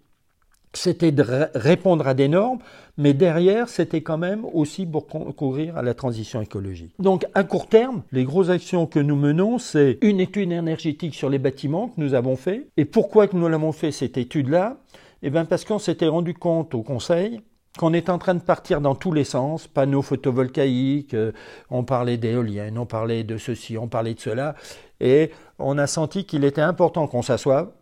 c'était 0.78 1.12
de 1.12 1.24
répondre 1.56 2.08
à 2.08 2.14
des 2.14 2.28
normes, 2.28 2.60
mais 2.98 3.14
derrière, 3.14 3.70
c'était 3.70 4.02
quand 4.02 4.18
même 4.18 4.46
aussi 4.46 4.86
pour 4.86 5.08
concourir 5.08 5.78
à 5.78 5.82
la 5.82 5.94
transition 5.94 6.42
écologique. 6.42 6.94
Donc, 7.00 7.26
à 7.34 7.44
court 7.44 7.68
terme, 7.68 8.04
les 8.12 8.24
grosses 8.24 8.50
actions 8.50 8.86
que 8.86 9.00
nous 9.00 9.16
menons, 9.16 9.60
c'est 9.60 9.98
une 10.02 10.20
étude 10.20 10.52
énergétique 10.52 11.16
sur 11.16 11.30
les 11.30 11.40
bâtiments 11.40 11.90
que 11.90 12.02
nous 12.02 12.14
avons 12.14 12.36
fait. 12.36 12.68
Et 12.78 12.86
pourquoi 12.86 13.28
que 13.28 13.36
nous 13.36 13.48
l'avons 13.48 13.72
fait, 13.72 13.92
cette 13.92 14.18
étude-là? 14.18 14.78
Eh 15.24 15.30
bien, 15.30 15.46
parce 15.46 15.66
qu'on 15.66 15.80
s'était 15.80 16.08
rendu 16.08 16.34
compte 16.34 16.74
au 16.74 16.84
Conseil 16.84 17.42
qu'on 17.78 17.94
est 17.94 18.10
en 18.10 18.18
train 18.18 18.34
de 18.34 18.42
partir 18.42 18.82
dans 18.82 18.96
tous 18.96 19.14
les 19.14 19.24
sens, 19.24 19.68
panneaux 19.68 20.02
photovoltaïques, 20.02 21.14
euh, 21.14 21.32
on 21.70 21.84
parlait 21.84 22.18
d'éoliennes, 22.18 22.78
on 22.78 22.88
parlait 22.88 23.24
de 23.24 23.38
ceci, 23.38 23.78
on 23.78 23.88
parlait 23.88 24.16
de 24.16 24.20
cela, 24.20 24.56
et 25.00 25.32
on 25.60 25.78
a 25.78 25.86
senti 25.86 26.26
qu'il 26.26 26.44
était 26.44 26.62
important 26.62 27.06
qu'on 27.06 27.22
s'assoie 27.22 27.74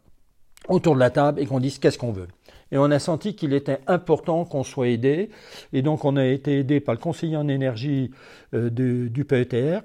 autour 0.68 0.96
de 0.96 1.00
la 1.00 1.10
table 1.10 1.40
et 1.40 1.46
qu'on 1.46 1.60
dise 1.60 1.80
qu'est-ce 1.80 1.98
qu'on 1.98 2.12
veut. 2.12 2.28
Et 2.76 2.78
on 2.78 2.92
a 2.92 3.00
senti 3.00 3.36
qu'il 3.36 3.54
était 3.54 3.80
important 3.88 4.44
qu'on 4.44 4.66
soit 4.66 4.90
aidé. 4.90 5.30
Et 5.72 5.82
donc 5.82 6.04
on 6.04 6.18
a 6.18 6.26
été 6.26 6.60
aidé 6.60 6.82
par 6.82 6.94
le 6.94 7.00
conseiller 7.00 7.38
en 7.38 7.48
énergie 7.48 8.12
euh, 8.54 8.70
du, 8.70 9.24
PETR, 9.24 9.82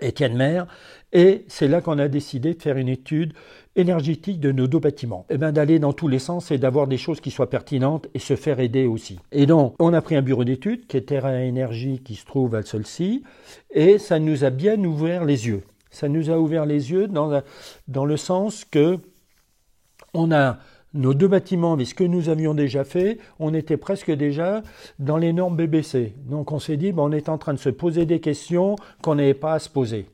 Étienne 0.00 0.36
Maire, 0.36 0.66
et 1.12 1.44
c'est 1.46 1.68
là 1.68 1.80
qu'on 1.80 2.00
a 2.00 2.08
décidé 2.08 2.54
de 2.54 2.60
faire 2.60 2.78
une 2.78 2.88
étude 2.88 3.32
énergétique 3.76 4.40
de 4.40 4.50
nos 4.50 4.66
deux 4.66 4.80
bâtiments. 4.80 5.24
Et 5.30 5.34
eh 5.34 5.38
bien 5.38 5.52
d'aller 5.52 5.78
dans 5.78 5.92
tous 5.92 6.08
les 6.08 6.18
sens 6.18 6.50
et 6.50 6.58
d'avoir 6.58 6.88
des 6.88 6.98
choses 6.98 7.20
qui 7.20 7.30
soient 7.30 7.48
pertinentes 7.48 8.08
et 8.12 8.18
se 8.18 8.34
faire 8.34 8.58
aider 8.58 8.86
aussi. 8.86 9.20
Et 9.30 9.46
donc, 9.46 9.76
on 9.78 9.94
a 9.94 10.00
pris 10.00 10.16
un 10.16 10.22
bureau 10.22 10.42
d'études 10.42 10.88
qui 10.88 10.96
est 10.96 11.02
Terra 11.02 11.40
Énergie 11.42 12.00
qui 12.00 12.16
se 12.16 12.26
trouve 12.26 12.56
à 12.56 12.62
Solcy 12.62 13.22
et 13.70 13.98
ça 13.98 14.18
nous 14.18 14.42
a 14.42 14.50
bien 14.50 14.82
ouvert 14.82 15.24
les 15.24 15.46
yeux. 15.46 15.62
Ça 15.92 16.08
nous 16.08 16.28
a 16.28 16.38
ouvert 16.38 16.66
les 16.66 16.90
yeux 16.90 17.06
dans, 17.06 17.40
dans 17.86 18.04
le 18.04 18.16
sens 18.16 18.64
que 18.64 18.98
on 20.12 20.32
a 20.32 20.58
nos 20.94 21.14
deux 21.14 21.28
bâtiments, 21.28 21.76
mais 21.76 21.84
ce 21.84 21.94
que 21.94 22.04
nous 22.04 22.28
avions 22.28 22.54
déjà 22.54 22.84
fait, 22.84 23.18
on 23.38 23.54
était 23.54 23.76
presque 23.76 24.10
déjà 24.10 24.62
dans 24.98 25.16
les 25.16 25.32
normes 25.32 25.56
BBC. 25.56 26.14
Donc 26.28 26.52
on 26.52 26.58
s'est 26.58 26.76
dit, 26.76 26.92
ben, 26.92 27.04
on 27.04 27.12
est 27.12 27.28
en 27.28 27.38
train 27.38 27.54
de 27.54 27.58
se 27.58 27.68
poser 27.68 28.06
des 28.06 28.20
questions 28.20 28.76
qu'on 29.02 29.14
n'avait 29.14 29.34
pas 29.34 29.54
à 29.54 29.58
se 29.58 29.68
poser. 29.68 30.06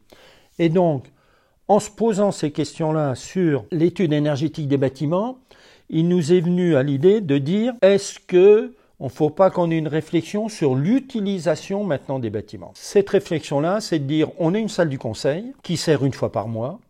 Et 0.59 0.69
donc, 0.69 1.07
en 1.69 1.81
se 1.81 1.91
posant 1.91 2.31
ces 2.31 2.51
questions-là 2.51 3.15
sur 3.15 3.65
l'étude 3.73 4.13
énergétique 4.13 4.69
des 4.69 4.77
bâtiments, 4.77 5.39
il 5.89 6.09
nous 6.09 6.33
est 6.33 6.41
venu 6.41 6.77
à 6.77 6.83
l'idée 6.83 7.21
de 7.21 7.39
dire, 7.39 7.75
est-ce 7.83 8.19
que 8.21 8.75
on 8.99 9.07
ne 9.07 9.11
faut 9.11 9.31
pas 9.31 9.51
qu'on 9.51 9.71
ait 9.71 9.77
une 9.77 9.89
réflexion 9.89 10.49
sur 10.49 10.75
l'utilisation 10.75 11.85
maintenant 11.85 12.19
des 12.19 12.31
bâtiments? 12.31 12.73
Cette 12.75 13.11
réflexion-là, 13.11 13.81
c'est 13.81 13.99
de 13.99 14.05
dire 14.05 14.31
on 14.39 14.55
a 14.55 14.59
une 14.59 14.71
salle 14.71 14.89
du 14.89 14.99
conseil 14.99 15.53
qui 15.63 15.77
sert 15.77 16.05
une 16.05 16.15
fois 16.15 16.33
par 16.33 16.49
mois. 16.49 16.81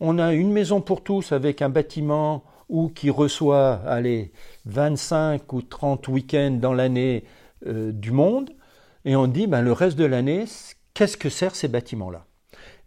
On 0.00 0.18
a 0.18 0.32
une 0.32 0.52
maison 0.52 0.80
pour 0.80 1.02
tous 1.02 1.32
avec 1.32 1.60
un 1.60 1.68
bâtiment 1.68 2.44
ou 2.68 2.88
qui 2.88 3.10
reçoit 3.10 3.80
allez, 3.86 4.32
25 4.66 5.52
ou 5.52 5.62
30 5.62 6.08
week-ends 6.08 6.58
dans 6.60 6.74
l'année 6.74 7.24
euh, 7.66 7.92
du 7.92 8.10
monde. 8.10 8.50
Et 9.04 9.16
on 9.16 9.26
dit 9.26 9.46
ben, 9.46 9.62
le 9.62 9.72
reste 9.72 9.98
de 9.98 10.04
l'année, 10.04 10.44
qu'est-ce 10.94 11.16
que 11.16 11.28
servent 11.28 11.54
ces 11.54 11.68
bâtiments-là? 11.68 12.26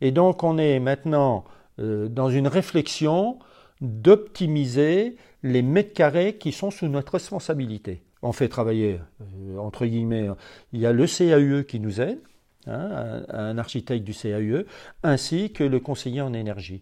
Et 0.01 0.11
donc 0.11 0.43
on 0.43 0.57
est 0.57 0.79
maintenant 0.79 1.45
euh, 1.79 2.07
dans 2.07 2.29
une 2.29 2.47
réflexion 2.47 3.39
d'optimiser 3.81 5.15
les 5.43 5.61
mètres 5.61 5.93
carrés 5.93 6.37
qui 6.37 6.51
sont 6.51 6.69
sous 6.69 6.87
notre 6.87 7.13
responsabilité 7.13 8.03
on 8.21 8.31
fait 8.31 8.49
travailler, 8.49 8.99
euh, 9.21 9.57
entre 9.57 9.85
guillemets, 9.85 10.29
il 10.73 10.79
y 10.79 10.85
a 10.85 10.93
le 10.93 11.05
CAUE 11.05 11.63
qui 11.63 11.79
nous 11.79 12.01
aide, 12.01 12.19
hein, 12.67 13.23
un, 13.29 13.57
architecte 13.57 14.03
du 14.03 14.13
CAUE, 14.13 14.65
ainsi 15.03 15.51
que 15.51 15.63
le 15.63 15.79
conseiller 15.79 16.21
en 16.21 16.33
énergie. 16.33 16.81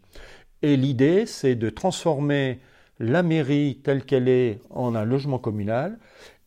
Et 0.62 0.76
l'idée, 0.76 1.26
c'est 1.26 1.56
de 1.56 1.70
transformer 1.70 2.60
la 3.00 3.24
mairie 3.24 3.80
telle 3.84 4.04
qu'elle 4.04 4.28
est 4.28 4.60
en 4.70 4.96
un 4.96 5.06
logement 5.06 5.40
communal 5.40 5.98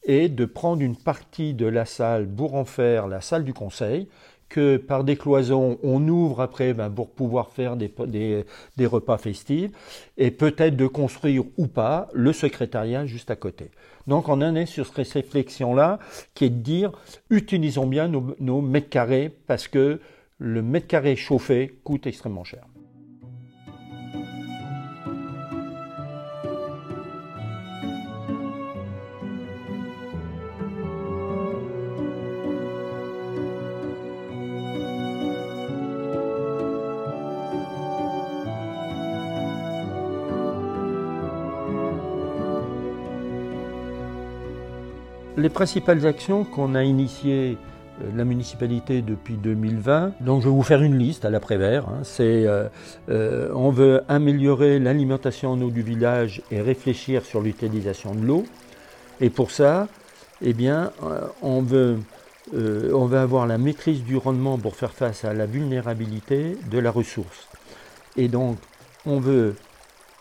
et 0.04 0.28
de 0.28 0.44
prendre 0.44 0.82
une 0.82 0.96
partie 0.96 1.54
de 1.54 1.66
la 1.66 1.84
salle 1.84 2.26
pour 2.26 2.54
en 2.54 2.64
faire 2.64 3.06
la 3.06 3.20
salle 3.20 3.44
du 3.44 3.54
conseil, 3.54 4.08
que 4.52 4.76
par 4.76 5.02
des 5.02 5.16
cloisons, 5.16 5.78
on 5.82 6.06
ouvre 6.08 6.42
après 6.42 6.74
ben, 6.74 6.90
pour 6.90 7.10
pouvoir 7.10 7.50
faire 7.50 7.74
des, 7.76 8.44
repas 8.84 9.16
festifs, 9.16 9.70
et 10.18 10.30
peut-être 10.30 10.76
de 10.76 10.86
construire 10.86 11.44
ou 11.56 11.68
pas 11.68 12.08
le 12.12 12.34
secrétariat 12.34 13.06
juste 13.06 13.30
à 13.30 13.36
côté. 13.36 13.70
Donc 14.06 14.28
on 14.28 14.42
en 14.42 14.54
est 14.54 14.66
sur 14.66 14.86
cette 14.86 15.08
réflexion-là 15.08 16.00
qui 16.34 16.44
est 16.44 16.50
de 16.50 16.56
dire 16.56 16.92
utilisons 17.30 17.86
bien 17.86 18.08
nos, 18.08 18.36
nos 18.40 18.60
mètres 18.60 18.90
carrés 18.90 19.32
parce 19.46 19.68
que 19.68 20.00
le 20.38 20.60
mètre 20.60 20.88
carré 20.88 21.16
chauffé 21.16 21.78
coûte 21.82 22.06
extrêmement 22.06 22.44
cher. 22.44 22.64
Les 45.38 45.48
principales 45.48 46.06
actions 46.06 46.44
qu'on 46.44 46.74
a 46.74 46.84
initiées 46.84 47.56
euh, 48.02 48.10
la 48.14 48.24
municipalité 48.24 49.00
depuis 49.00 49.34
2020. 49.34 50.12
Donc 50.20 50.42
je 50.42 50.48
vais 50.48 50.54
vous 50.54 50.62
faire 50.62 50.82
une 50.82 50.98
liste 50.98 51.24
à 51.24 51.30
l'après-vert. 51.30 51.88
Hein. 51.88 52.00
C'est, 52.02 52.46
euh, 52.46 52.68
euh, 53.08 53.50
on 53.54 53.70
veut 53.70 54.02
améliorer 54.08 54.78
l'alimentation 54.78 55.52
en 55.52 55.60
eau 55.62 55.70
du 55.70 55.82
village 55.82 56.42
et 56.50 56.60
réfléchir 56.60 57.24
sur 57.24 57.40
l'utilisation 57.40 58.14
de 58.14 58.26
l'eau. 58.26 58.44
Et 59.20 59.30
pour 59.30 59.50
ça, 59.50 59.88
eh 60.42 60.52
bien, 60.52 60.90
on 61.42 61.62
veut, 61.62 61.98
on 62.52 63.06
veut 63.06 63.18
avoir 63.18 63.46
la 63.46 63.56
maîtrise 63.56 64.02
du 64.02 64.16
rendement 64.16 64.58
pour 64.58 64.74
faire 64.74 64.90
face 64.90 65.24
à 65.24 65.32
la 65.32 65.46
vulnérabilité 65.46 66.56
de 66.68 66.78
la 66.80 66.90
ressource. 66.90 67.48
Et 68.16 68.26
donc, 68.26 68.56
on 69.06 69.20
veut 69.20 69.54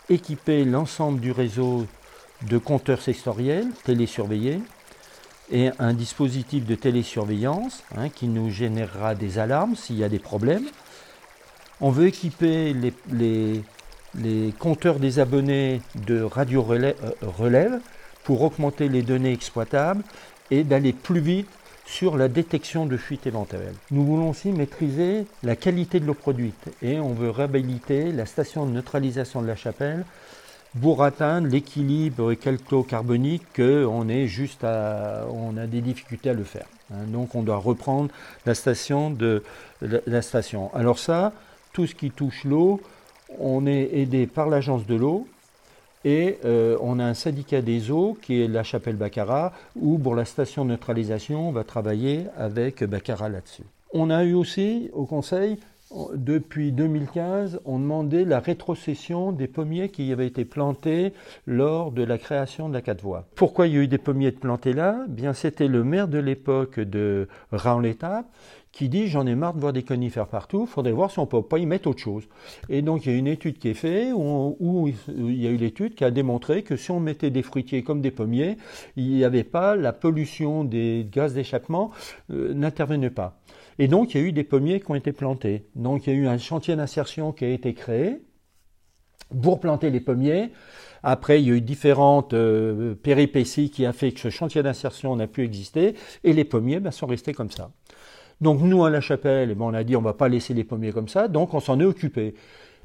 équiper 0.08 0.64
l'ensemble 0.64 1.18
du 1.18 1.32
réseau 1.32 1.86
de 2.48 2.58
compteurs 2.58 3.02
sectoriels 3.02 3.66
télésurveillés 3.82 4.60
et 5.52 5.70
un 5.78 5.92
dispositif 5.92 6.66
de 6.66 6.74
télésurveillance 6.74 7.84
hein, 7.96 8.08
qui 8.08 8.26
nous 8.26 8.50
générera 8.50 9.14
des 9.14 9.38
alarmes 9.38 9.76
s'il 9.76 9.98
y 9.98 10.04
a 10.04 10.08
des 10.08 10.18
problèmes. 10.18 10.66
On 11.80 11.90
veut 11.90 12.06
équiper 12.06 12.74
les, 13.12 14.52
compteurs 14.58 14.98
des 14.98 15.18
abonnés 15.18 15.82
de 16.06 16.22
radio 16.22 16.62
relève, 16.62 16.96
euh, 17.04 17.26
relève 17.26 17.80
pour 18.24 18.42
augmenter 18.42 18.88
les 18.88 19.02
données 19.02 19.32
exploitables 19.32 20.02
et 20.50 20.64
d'aller 20.64 20.92
plus 20.92 21.20
vite 21.20 21.48
sur 21.84 22.16
la 22.16 22.28
détection 22.28 22.86
de 22.86 22.96
fuites 22.96 23.26
éventuelles. 23.26 23.74
Nous 23.90 24.04
voulons 24.04 24.30
aussi 24.30 24.52
maîtriser 24.52 25.26
la 25.42 25.56
qualité 25.56 26.00
de 26.00 26.06
l'eau 26.06 26.14
produite 26.14 26.70
et 26.80 26.98
on 27.00 27.12
veut 27.12 27.30
réhabiliter 27.30 28.12
la 28.12 28.24
station 28.24 28.64
de 28.64 28.70
neutralisation 28.70 29.42
de 29.42 29.48
la 29.48 29.56
chapelle 29.56 30.04
pour 30.80 31.02
atteindre 31.02 31.48
l'équilibre 31.48 32.34
calco-carbonique 32.34 33.42
qu'on 33.56 34.08
est 34.08 34.26
juste 34.26 34.64
à, 34.64 35.26
on 35.30 35.56
a 35.56 35.66
des 35.66 35.80
difficultés 35.80 36.30
à 36.30 36.34
le 36.34 36.44
faire. 36.44 36.66
Hein. 36.92 37.04
donc 37.08 37.34
on 37.34 37.42
doit 37.42 37.58
reprendre 37.58 38.10
la 38.46 38.54
station 38.54 39.10
de 39.10 39.42
la, 39.80 40.22
station. 40.22 40.72
Alors 40.74 40.98
ça, 40.98 41.32
tout 41.72 41.86
ce 41.86 41.94
qui 41.94 42.10
touche 42.10 42.44
l'eau, 42.44 42.80
on 43.38 43.66
est 43.66 43.90
aidé 43.92 44.26
par 44.26 44.48
l'agence 44.48 44.86
de 44.86 44.94
l'eau 44.94 45.26
et 46.04 46.38
euh, 46.44 46.76
on 46.80 46.98
a 46.98 47.04
un 47.04 47.14
syndicat 47.14 47.60
des 47.60 47.90
eaux 47.90 48.16
qui 48.20 48.42
est 48.42 48.48
la 48.48 48.62
Chapelle 48.62 48.96
Baccarat 48.96 49.52
où 49.76 49.98
pour 49.98 50.14
la 50.14 50.24
station 50.24 50.64
de 50.64 50.70
neutralisation 50.70 51.48
on 51.48 51.52
va 51.52 51.64
travailler 51.64 52.26
avec 52.36 52.82
Baccarat 52.82 53.28
là-dessus. 53.28 53.64
On 53.92 54.10
a 54.10 54.24
eu 54.24 54.32
aussi 54.32 54.90
au 54.94 55.04
conseil 55.04 55.58
depuis 56.14 56.72
2015, 56.72 57.60
on 57.64 57.78
demandait 57.78 58.24
la 58.24 58.40
rétrocession 58.40 59.32
des 59.32 59.46
pommiers 59.46 59.88
qui 59.88 60.12
avaient 60.12 60.26
été 60.26 60.44
plantés 60.44 61.12
lors 61.46 61.92
de 61.92 62.02
la 62.02 62.18
création 62.18 62.68
de 62.68 62.74
la 62.74 62.82
quatre 62.82 63.02
voies. 63.02 63.26
Pourquoi 63.34 63.66
il 63.66 63.74
y 63.74 63.78
a 63.78 63.82
eu 63.82 63.88
des 63.88 63.98
pommiers 63.98 64.32
plantés 64.32 64.72
là? 64.72 65.04
Bien, 65.08 65.32
c'était 65.32 65.68
le 65.68 65.84
maire 65.84 66.08
de 66.08 66.18
l'époque 66.18 66.80
de 66.80 67.28
Raon-l'Étape 67.52 68.26
qui 68.72 68.88
dit 68.88 69.06
j'en 69.06 69.26
ai 69.26 69.34
marre 69.34 69.54
de 69.54 69.60
voir 69.60 69.72
des 69.72 69.82
conifères 69.82 70.26
partout, 70.26 70.62
il 70.62 70.66
faudrait 70.66 70.92
voir 70.92 71.10
si 71.10 71.18
on 71.18 71.26
peut 71.26 71.42
pas 71.42 71.58
y 71.58 71.66
mettre 71.66 71.88
autre 71.88 72.00
chose. 72.00 72.24
Et 72.68 72.82
donc 72.82 73.04
il 73.04 73.12
y 73.12 73.14
a 73.14 73.18
une 73.18 73.26
étude 73.26 73.58
qui 73.58 73.68
est 73.68 73.74
faite 73.74 74.12
où, 74.14 74.90
il 75.08 75.40
y 75.40 75.46
a 75.46 75.50
eu 75.50 75.56
l'étude 75.56 75.94
qui 75.94 76.04
a 76.04 76.10
démontré 76.10 76.62
que 76.62 76.76
si 76.76 76.90
on 76.90 76.98
mettait 76.98 77.30
des 77.30 77.42
fruitiers 77.42 77.82
comme 77.82 78.00
des 78.00 78.10
pommiers, 78.10 78.56
il 78.96 79.08
n'y 79.08 79.24
avait 79.24 79.44
pas 79.44 79.76
la 79.76 79.92
pollution 79.92 80.64
des 80.64 81.06
gaz 81.10 81.34
d'échappement 81.34 81.90
euh, 82.30 82.54
n'intervenait 82.54 83.10
pas. 83.10 83.40
Et 83.78 83.88
donc 83.88 84.14
il 84.14 84.20
y 84.20 84.24
a 84.24 84.26
eu 84.26 84.32
des 84.32 84.44
pommiers 84.44 84.80
qui 84.80 84.90
ont 84.90 84.94
été 84.94 85.12
plantés. 85.12 85.66
Donc 85.76 86.06
il 86.06 86.14
y 86.14 86.16
a 86.16 86.18
eu 86.18 86.26
un 86.26 86.38
chantier 86.38 86.74
d'insertion 86.74 87.32
qui 87.32 87.44
a 87.44 87.48
été 87.48 87.74
créé 87.74 88.22
pour 89.40 89.60
planter 89.60 89.90
les 89.90 90.00
pommiers. 90.00 90.50
Après, 91.02 91.42
il 91.42 91.48
y 91.48 91.50
a 91.50 91.54
eu 91.54 91.60
différentes 91.60 92.32
euh, 92.32 92.94
péripéties 92.94 93.70
qui 93.70 93.84
a 93.86 93.92
fait 93.92 94.12
que 94.12 94.20
ce 94.20 94.30
chantier 94.30 94.62
d'insertion 94.62 95.16
n'a 95.16 95.26
pu 95.26 95.42
exister 95.42 95.94
et 96.22 96.32
les 96.32 96.44
pommiers 96.44 96.78
ben, 96.78 96.92
sont 96.92 97.06
restés 97.06 97.32
comme 97.32 97.50
ça. 97.50 97.72
Donc 98.42 98.60
nous, 98.60 98.84
à 98.84 98.90
la 98.90 99.00
chapelle, 99.00 99.50
eh 99.52 99.54
ben, 99.54 99.64
on 99.66 99.72
a 99.72 99.84
dit 99.84 99.94
on 99.94 100.02
va 100.02 100.14
pas 100.14 100.28
laisser 100.28 100.52
les 100.52 100.64
pommiers 100.64 100.90
comme 100.90 101.06
ça, 101.06 101.28
donc 101.28 101.54
on 101.54 101.60
s'en 101.60 101.78
est 101.78 101.84
occupé. 101.84 102.34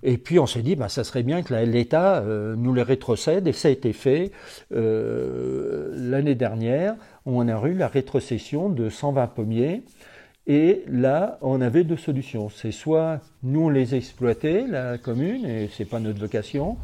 Et 0.03 0.19
puis 0.19 0.37
on 0.37 0.45
s'est 0.45 0.61
dit, 0.61 0.75
bah, 0.75 0.87
ça 0.87 1.03
serait 1.03 1.23
bien 1.23 1.41
que 1.41 1.55
l'État 1.55 2.17
euh, 2.17 2.55
nous 2.55 2.75
les 2.75 2.83
rétrocède, 2.83 3.47
et 3.47 3.53
ça 3.53 3.67
a 3.67 3.71
été 3.71 3.91
fait 3.91 4.31
euh, 4.71 5.91
l'année 5.95 6.35
dernière, 6.35 6.95
on 7.25 7.47
a 7.47 7.67
eu 7.67 7.73
la 7.73 7.87
rétrocession 7.87 8.69
de 8.69 8.89
120 8.89 9.27
pommiers. 9.27 9.81
Et 10.45 10.83
là, 10.87 11.39
on 11.41 11.59
avait 11.59 11.83
deux 11.83 11.97
solutions. 11.97 12.49
C'est 12.49 12.71
soit 12.71 13.19
nous 13.41 13.63
on 13.63 13.69
les 13.69 13.95
exploitait, 13.95 14.65
la 14.69 14.99
commune, 14.99 15.43
et 15.43 15.69
c'est 15.75 15.85
pas 15.85 15.99
notre 15.99 16.19
vocation, 16.19 16.77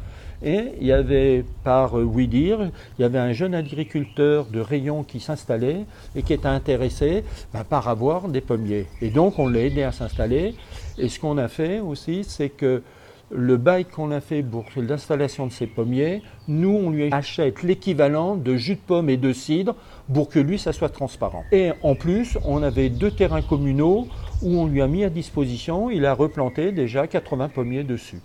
et 0.44 0.72
il 0.80 0.86
y 0.86 0.92
avait, 0.92 1.44
par 1.64 1.98
euh, 1.98 2.02
oui 2.02 2.28
dire, 2.28 2.70
il 2.98 3.02
y 3.02 3.04
avait 3.04 3.18
un 3.18 3.32
jeune 3.32 3.54
agriculteur 3.54 4.46
de 4.46 4.60
Rayon 4.60 5.02
qui 5.02 5.18
s'installait 5.18 5.86
et 6.14 6.22
qui 6.22 6.34
était 6.34 6.46
intéressé 6.46 7.24
bah, 7.52 7.64
par 7.68 7.88
avoir 7.88 8.28
des 8.28 8.42
pommiers. 8.42 8.86
Et 9.00 9.08
donc 9.08 9.38
on 9.38 9.48
l'a 9.48 9.60
aidé 9.60 9.82
à 9.82 9.92
s'installer. 9.92 10.54
Et 10.98 11.08
ce 11.08 11.18
qu'on 11.18 11.38
a 11.38 11.48
fait 11.48 11.80
aussi, 11.80 12.24
c'est 12.24 12.50
que 12.50 12.82
le 13.30 13.56
bail 13.56 13.86
qu'on 13.86 14.10
a 14.10 14.20
fait 14.20 14.42
pour 14.42 14.64
l'installation 14.76 15.46
de 15.46 15.52
ces 15.52 15.66
pommiers, 15.66 16.22
nous, 16.46 16.70
on 16.70 16.90
lui 16.90 17.12
achète 17.12 17.62
l'équivalent 17.62 18.36
de 18.36 18.54
jus 18.56 18.74
de 18.74 18.80
pomme 18.80 19.08
et 19.08 19.16
de 19.16 19.32
cidre 19.32 19.74
pour 20.12 20.28
que 20.28 20.38
lui, 20.38 20.58
ça 20.58 20.72
soit 20.72 20.90
transparent. 20.90 21.42
Et 21.50 21.72
en 21.82 21.94
plus, 21.94 22.38
on 22.44 22.62
avait 22.62 22.90
deux 22.90 23.10
terrains 23.10 23.42
communaux 23.42 24.06
où 24.42 24.58
on 24.58 24.66
lui 24.66 24.82
a 24.82 24.86
mis 24.86 25.04
à 25.04 25.10
disposition, 25.10 25.90
il 25.90 26.04
a 26.04 26.14
replanté 26.14 26.70
déjà 26.70 27.06
80 27.06 27.48
pommiers 27.48 27.82
dessus. 27.82 28.20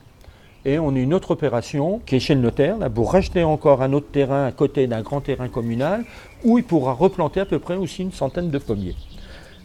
Et 0.65 0.77
on 0.77 0.95
a 0.95 0.99
une 0.99 1.13
autre 1.13 1.31
opération 1.31 2.01
qui 2.05 2.15
est 2.15 2.19
chez 2.19 2.35
le 2.35 2.41
notaire, 2.41 2.77
là, 2.77 2.89
pour 2.89 3.13
racheter 3.13 3.43
encore 3.43 3.81
un 3.81 3.93
autre 3.93 4.07
terrain 4.11 4.45
à 4.45 4.51
côté 4.51 4.87
d'un 4.87 5.01
grand 5.01 5.21
terrain 5.21 5.47
communal, 5.47 6.03
où 6.43 6.57
il 6.57 6.63
pourra 6.63 6.93
replanter 6.93 7.39
à 7.39 7.45
peu 7.45 7.59
près 7.59 7.75
aussi 7.75 8.03
une 8.03 8.11
centaine 8.11 8.49
de 8.49 8.57
pommiers. 8.57 8.95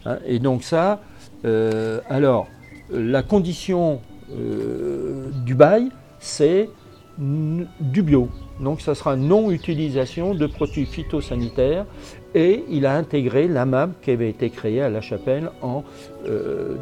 Hein, 0.05 0.19
et 0.25 0.39
donc 0.39 0.63
ça, 0.63 1.01
euh, 1.43 1.99
alors, 2.09 2.47
la 2.89 3.23
condition 3.23 3.99
euh, 4.31 5.29
du 5.45 5.55
bail, 5.55 5.89
c'est 6.19 6.69
du 7.17 8.01
bio. 8.01 8.29
Donc 8.59 8.81
ça 8.81 8.93
sera 8.93 9.15
non-utilisation 9.15 10.33
de 10.33 10.47
produits 10.47 10.85
phytosanitaires 10.85 11.85
et 12.33 12.65
il 12.69 12.85
a 12.85 12.95
intégré 12.95 13.47
l'AMAB 13.47 13.93
qui 14.01 14.11
avait 14.11 14.29
été 14.29 14.49
créé 14.49 14.81
à 14.81 14.89
La 14.89 14.99
Chapelle 14.99 15.49
en 15.61 15.83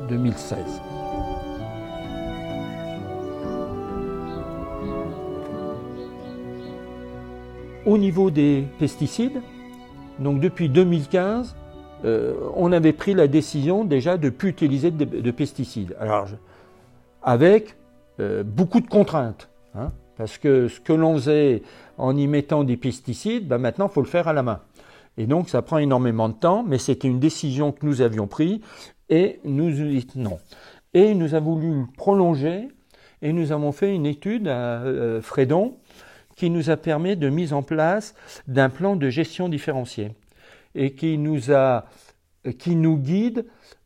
2016. 0.09 0.57
Au 7.85 7.97
niveau 7.97 8.31
des 8.31 8.63
pesticides, 8.79 9.41
donc 10.19 10.39
depuis 10.39 10.69
2015, 10.69 11.55
euh, 12.05 12.33
on 12.55 12.71
avait 12.71 12.93
pris 12.93 13.13
la 13.13 13.27
décision 13.27 13.83
déjà 13.83 14.17
de 14.17 14.25
ne 14.25 14.29
plus 14.29 14.49
utiliser 14.49 14.89
de, 14.89 15.31
pesticides. 15.31 15.93
Alors, 15.99 16.27
avec 17.21 17.75
euh, 18.21 18.43
beaucoup 18.43 18.79
de 18.79 18.87
contraintes, 18.87 19.49
hein, 19.75 19.91
parce 20.17 20.37
que 20.37 20.69
ce 20.69 20.79
que 20.79 20.93
l'on 20.93 21.15
faisait 21.15 21.63
en 21.97 22.15
y 22.15 22.25
mettant 22.27 22.63
des 22.63 22.77
pesticides, 22.77 23.49
ben 23.49 23.57
maintenant 23.57 23.87
il 23.87 23.93
faut 23.93 24.01
le 24.01 24.07
faire 24.07 24.29
à 24.29 24.33
la 24.33 24.43
main. 24.43 24.61
Et 25.17 25.25
donc 25.25 25.49
ça 25.49 25.61
prend 25.61 25.77
énormément 25.77 26.29
de 26.29 26.35
temps, 26.35 26.63
mais 26.65 26.77
c'était 26.77 27.09
une 27.09 27.19
décision 27.19 27.73
que 27.73 27.85
nous 27.85 28.01
avions 28.01 28.27
prise 28.27 28.59
et 29.09 29.41
nous 29.43 29.71
non. 30.15 30.39
Et 30.93 31.15
nous 31.15 31.35
avons 31.35 31.55
voulu 31.55 31.85
prolonger 31.97 32.69
et 33.21 33.33
nous 33.33 33.51
avons 33.51 33.73
fait 33.73 33.93
une 33.93 34.05
étude 34.05 34.47
à 34.47 34.83
euh, 34.83 35.21
Frédon 35.21 35.75
qui 36.35 36.49
nous 36.49 36.69
a 36.69 36.77
permis 36.77 37.15
de 37.15 37.29
mise 37.29 37.53
en 37.53 37.63
place 37.63 38.15
d'un 38.47 38.69
plan 38.69 38.95
de 38.95 39.09
gestion 39.09 39.49
différencié 39.49 40.11
et 40.75 40.93
qui 40.93 41.17
nous 41.17 41.51
a 41.51 41.85
qui 42.59 42.75
nous 42.75 42.97
guide 42.97 43.45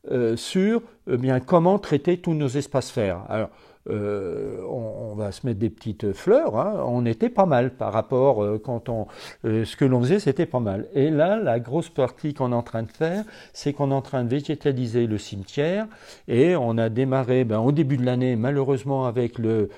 euh, 0.10 0.36
sur 0.36 0.82
eh 1.10 1.18
bien 1.18 1.40
comment 1.40 1.80
traiter 1.80 2.18
tous 2.18 2.34
nos 2.34 2.48
espaces 2.48 2.94
verts. 2.96 3.22
Alors 3.30 3.50
euh, 3.90 4.62
on, 4.70 5.16
va 5.16 5.32
se 5.32 5.46
mettre 5.46 5.60
des 5.60 5.70
petites 5.70 6.12
fleurs. 6.14 6.58
Hein. 6.58 6.84
On 6.86 7.06
était 7.06 7.30
pas 7.30 7.46
mal 7.46 7.72
par 7.72 7.94
rapport 7.94 8.44
euh, 8.44 8.62
quand 8.64 8.90
on 8.90 9.08
ce 9.44 9.76
que 9.76 9.86
l'on 9.86 10.02
faisait, 10.02 10.20
c'était 10.20 10.46
pas 10.46 10.60
mal. 10.60 10.88
Et 10.94 11.10
là, 11.10 11.38
la 11.38 11.60
grosse 11.60 11.90
partie 11.90 12.34
qu'on 12.34 12.52
est 12.52 12.56
en 12.56 12.64
train 12.64 12.84
de 12.84 12.92
faire, 12.92 13.24
c'est 13.54 13.74
qu'on 13.74 13.92
est 13.92 13.96
en 13.96 14.02
train 14.02 14.24
de 14.24 14.30
végétaliser 14.30 15.08
le 15.08 15.18
cimetière 15.18 15.88
et 16.28 16.56
on 16.56 16.78
a 16.78 16.90
démarré 16.90 17.46
ben, 17.46 17.60
au 17.60 17.72
début 17.72 17.98
de 17.98 18.06
l'année, 18.06 18.36
malheureusement 18.36 19.06
avec 19.06 19.40
le 19.40 19.70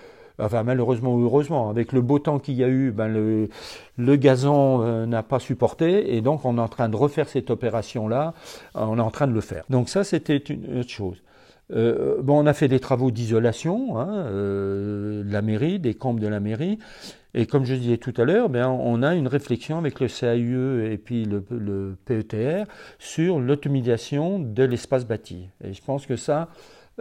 malheureusement 0.64 1.14
ou 1.16 1.24
heureusement, 1.24 1.70
avec 1.70 1.92
le 1.92 2.02
beau 2.02 2.20
temps 2.20 2.40
qu'il 2.40 2.56
y 2.56 2.64
a 2.64 2.68
eu, 2.68 2.92
ben 2.92 3.08
le, 3.08 4.16
gazon 4.16 4.82
euh, 4.82 5.06
n'a 5.06 5.24
pas 5.24 5.40
supporté 5.40 6.16
et 6.16 6.22
donc 6.22 6.46
on 6.46 6.58
est 6.58 6.62
en 6.62 6.68
train 6.68 6.90
de 6.90 6.96
refaire 6.96 7.28
cette 7.28 7.50
opération-là, 7.50 8.34
on 8.76 8.98
est 8.98 9.02
en 9.02 9.12
train 9.12 9.28
de 9.28 9.34
le 9.34 9.42
faire. 9.42 9.64
Donc 9.70 9.90
ça 9.90 10.04
c'était 10.04 10.38
une 10.38 10.80
autre 10.80 10.90
chose. 10.90 11.22
Euh, 11.72 12.22
bon, 12.22 12.40
on 12.40 12.48
a 12.48 12.54
fait 12.54 12.68
des 12.68 12.80
travaux 12.80 13.12
d'isolation 13.12 14.00
hein, 14.00 14.10
euh, 14.10 15.24
de 15.24 15.32
la 15.32 15.42
mairie, 15.42 15.80
des 15.80 15.94
campes 15.94 16.20
de 16.20 16.28
la 16.28 16.40
mairie, 16.40 16.80
et 17.36 17.46
comme 17.46 17.64
je 17.64 17.76
disais 17.76 17.98
tout 17.98 18.14
à 18.18 18.24
l'heure, 18.24 18.50
ben, 18.50 18.68
on 18.68 19.04
a 19.04 19.14
une 19.14 19.28
réflexion 19.28 19.78
avec 19.78 20.00
le 20.00 20.08
CAUE 20.08 20.92
et 20.92 20.98
puis 20.98 21.26
le, 21.26 21.44
le 21.52 21.96
PETR 22.06 22.66
sur 22.98 23.40
l'automatisation 23.40 24.40
de 24.40 24.64
l'espace 24.64 25.06
bâti. 25.06 25.50
Et 25.64 25.74
je 25.74 25.84
pense 25.84 26.08
que 26.08 26.16
ça, 26.16 26.50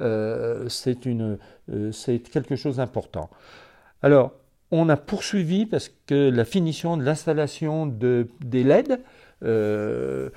euh, 0.01 0.69
euh, 1.71 1.93
c'est 1.93 2.19
quelque 2.19 2.57
chose 2.57 2.77
d'important. 2.77 3.31
Alors, 4.03 4.33
on 4.71 4.89
a 4.89 4.97
poursuivi 4.97 5.67
parce 5.67 5.91
que 6.07 6.31
la 6.31 6.45
finition 6.45 6.97
de 6.97 7.05
l'installation 7.05 7.87
de, 7.87 8.29
des 8.45 8.65
LED 8.65 9.01
euh, 9.43 10.29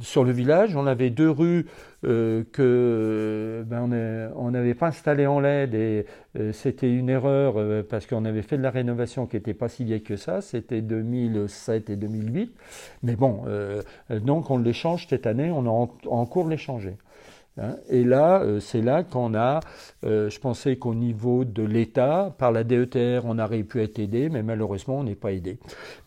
sur 0.00 0.24
le 0.24 0.32
village, 0.32 0.76
on 0.76 0.86
avait 0.86 1.10
deux 1.10 1.30
rues 1.30 1.66
que 2.02 3.64
ben, 3.66 4.32
on 4.36 4.50
n'avait 4.50 4.74
pas 4.74 4.88
installées 4.88 5.26
en 5.26 5.40
LED 5.40 5.74
et 5.74 6.06
c'était 6.52 6.92
une 6.92 7.08
erreur 7.08 7.54
parce 7.86 8.04
qu'on 8.06 8.26
avait 8.26 8.42
fait 8.42 8.58
de 8.58 8.62
la 8.62 8.70
rénovation 8.70 9.26
qui 9.26 9.36
n'était 9.36 9.54
pas 9.54 9.68
si 9.68 9.84
vieille 9.84 10.02
que 10.02 10.16
ça, 10.16 10.42
c'était 10.42 10.82
2007 10.82 11.88
et 11.88 11.96
2008. 11.96 12.54
Mais 13.04 13.16
bon, 13.16 13.44
donc 14.10 14.50
on 14.50 14.58
les 14.58 14.74
change 14.74 15.06
cette 15.08 15.26
année, 15.26 15.50
on 15.50 15.64
est 15.64 16.08
en 16.08 16.26
cours 16.26 16.44
de 16.44 16.50
les 16.50 16.58
changer. 16.58 16.98
Hein. 17.58 17.76
Et 17.88 18.04
là, 18.04 18.42
euh, 18.42 18.60
c'est 18.60 18.82
là 18.82 19.04
qu'on 19.04 19.34
a, 19.34 19.60
euh, 20.04 20.28
je 20.28 20.40
pensais 20.40 20.76
qu'au 20.76 20.94
niveau 20.94 21.44
de 21.44 21.62
l'État, 21.62 22.34
par 22.38 22.52
la 22.52 22.64
DETR, 22.64 23.22
on 23.24 23.38
aurait 23.38 23.62
pu 23.62 23.82
être 23.82 23.98
aidé, 23.98 24.28
mais 24.28 24.42
malheureusement, 24.42 24.98
on 24.98 25.04
n'est 25.04 25.14
pas 25.14 25.32
aidé 25.32 25.58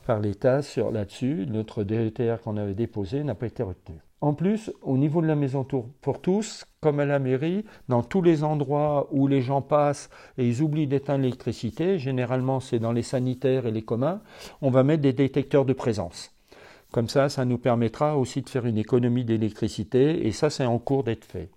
par 0.06 0.20
l'État 0.20 0.62
sur 0.62 0.92
là-dessus. 0.92 1.46
Notre 1.48 1.84
DETR 1.84 2.42
qu'on 2.42 2.58
avait 2.58 2.74
déposé 2.74 3.24
n'a 3.24 3.36
pas 3.36 3.48
été 3.48 3.64
retenu. 3.64 3.98
En 4.20 4.34
plus, 4.34 4.72
au 4.82 4.98
niveau 4.98 5.22
de 5.22 5.28
la 5.28 5.36
maison 5.36 5.66
pour 6.02 6.22
tous, 6.22 6.66
comme 6.82 7.00
à 7.00 7.06
la 7.06 7.20
mairie, 7.20 7.66
dans 7.88 8.02
tous 8.02 8.24
les 8.24 8.44
endroits 8.44 9.08
où 9.12 9.28
les 9.28 9.42
gens 9.42 9.62
passent 9.62 10.10
et 10.40 10.48
ils 10.48 10.64
oublient 10.64 10.88
d'éteindre 10.88 11.22
l'électricité, 11.22 12.00
généralement 12.00 12.60
c'est 12.60 12.80
dans 12.80 12.94
les 12.94 13.04
sanitaires 13.04 13.68
et 13.68 13.72
les 13.72 13.84
communs, 13.84 14.22
on 14.62 14.72
va 14.72 14.84
mettre 14.84 15.04
des 15.04 15.14
détecteurs 15.14 15.66
de 15.66 15.74
présence. 15.74 16.37
Comme 16.92 17.10
ça, 17.10 17.30
ça 17.30 17.46
nous 17.46 17.58
permettra 17.58 18.18
aussi 18.18 18.42
de 18.42 18.50
faire 18.50 18.66
une 18.66 18.78
économie 18.78 19.26
d'électricité 19.26 20.26
et 20.26 20.32
ça, 20.32 20.50
c'est 20.50 20.66
en 20.66 20.80
cours 20.80 21.04
d'être 21.04 21.26
fait. 21.26 21.50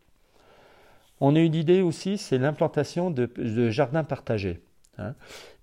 On 1.20 1.36
a 1.36 1.40
une 1.40 1.54
idée 1.54 1.82
aussi, 1.82 2.18
c'est 2.18 2.38
l'implantation 2.38 3.10
de, 3.10 3.70
jardins 3.70 4.04
partagés. 4.04 4.60
Hein. 5.00 5.14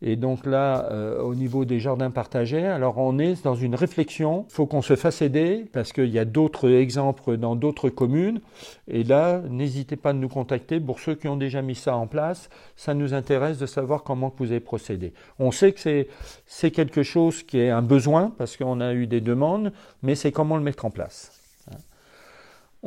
Et 0.02 0.16
donc 0.16 0.46
là, 0.46 0.90
euh, 0.92 1.22
au 1.22 1.34
niveau 1.34 1.66
des 1.66 1.80
jardins 1.80 2.12
partagés, 2.12 2.66
alors 2.66 2.98
on 2.98 3.18
est 3.18 3.44
dans 3.44 3.56
une 3.56 3.74
réflexion. 3.74 4.46
Il 4.50 4.54
faut 4.54 4.66
qu'on 4.68 4.84
se 4.84 4.96
fasse 4.96 5.22
aider 5.22 5.66
parce 5.74 5.92
qu'il 5.92 6.10
y 6.10 6.20
a 6.20 6.26
d'autres 6.26 6.70
exemples 6.70 7.38
dans 7.38 7.56
d'autres 7.56 7.90
communes. 7.90 8.40
Et 8.88 9.04
là, 9.04 9.42
n'hésitez 9.50 9.96
pas 9.96 10.12
à 10.12 10.14
nous 10.14 10.30
contacter 10.30 10.80
pour 10.80 11.00
ceux 11.00 11.16
qui 11.16 11.28
ont 11.28 11.38
déjà 11.38 11.62
mis 11.62 11.76
ça 11.76 11.96
en 11.96 12.06
place. 12.06 12.50
Ça 12.76 12.94
nous 12.94 13.14
intéresse 13.14 13.58
de 13.58 13.66
savoir 13.66 14.04
comment 14.04 14.34
vous 14.38 14.52
avez 14.52 14.60
procédé. 14.60 15.14
On 15.40 15.52
sait 15.52 15.72
que 15.72 16.06
c'est 16.46 16.72
quelque 16.72 17.04
chose 17.04 17.44
qui 17.44 17.60
est 17.60 17.70
un 17.70 17.82
besoin 17.82 18.32
parce 18.38 18.56
qu'on 18.56 18.82
a 18.82 18.94
eu 18.94 19.08
des 19.08 19.22
demandes, 19.22 19.72
mais 20.04 20.16
c'est 20.16 20.32
comment 20.32 20.58
le 20.58 20.64
mettre 20.64 20.86
en 20.86 20.92
place. 20.92 21.37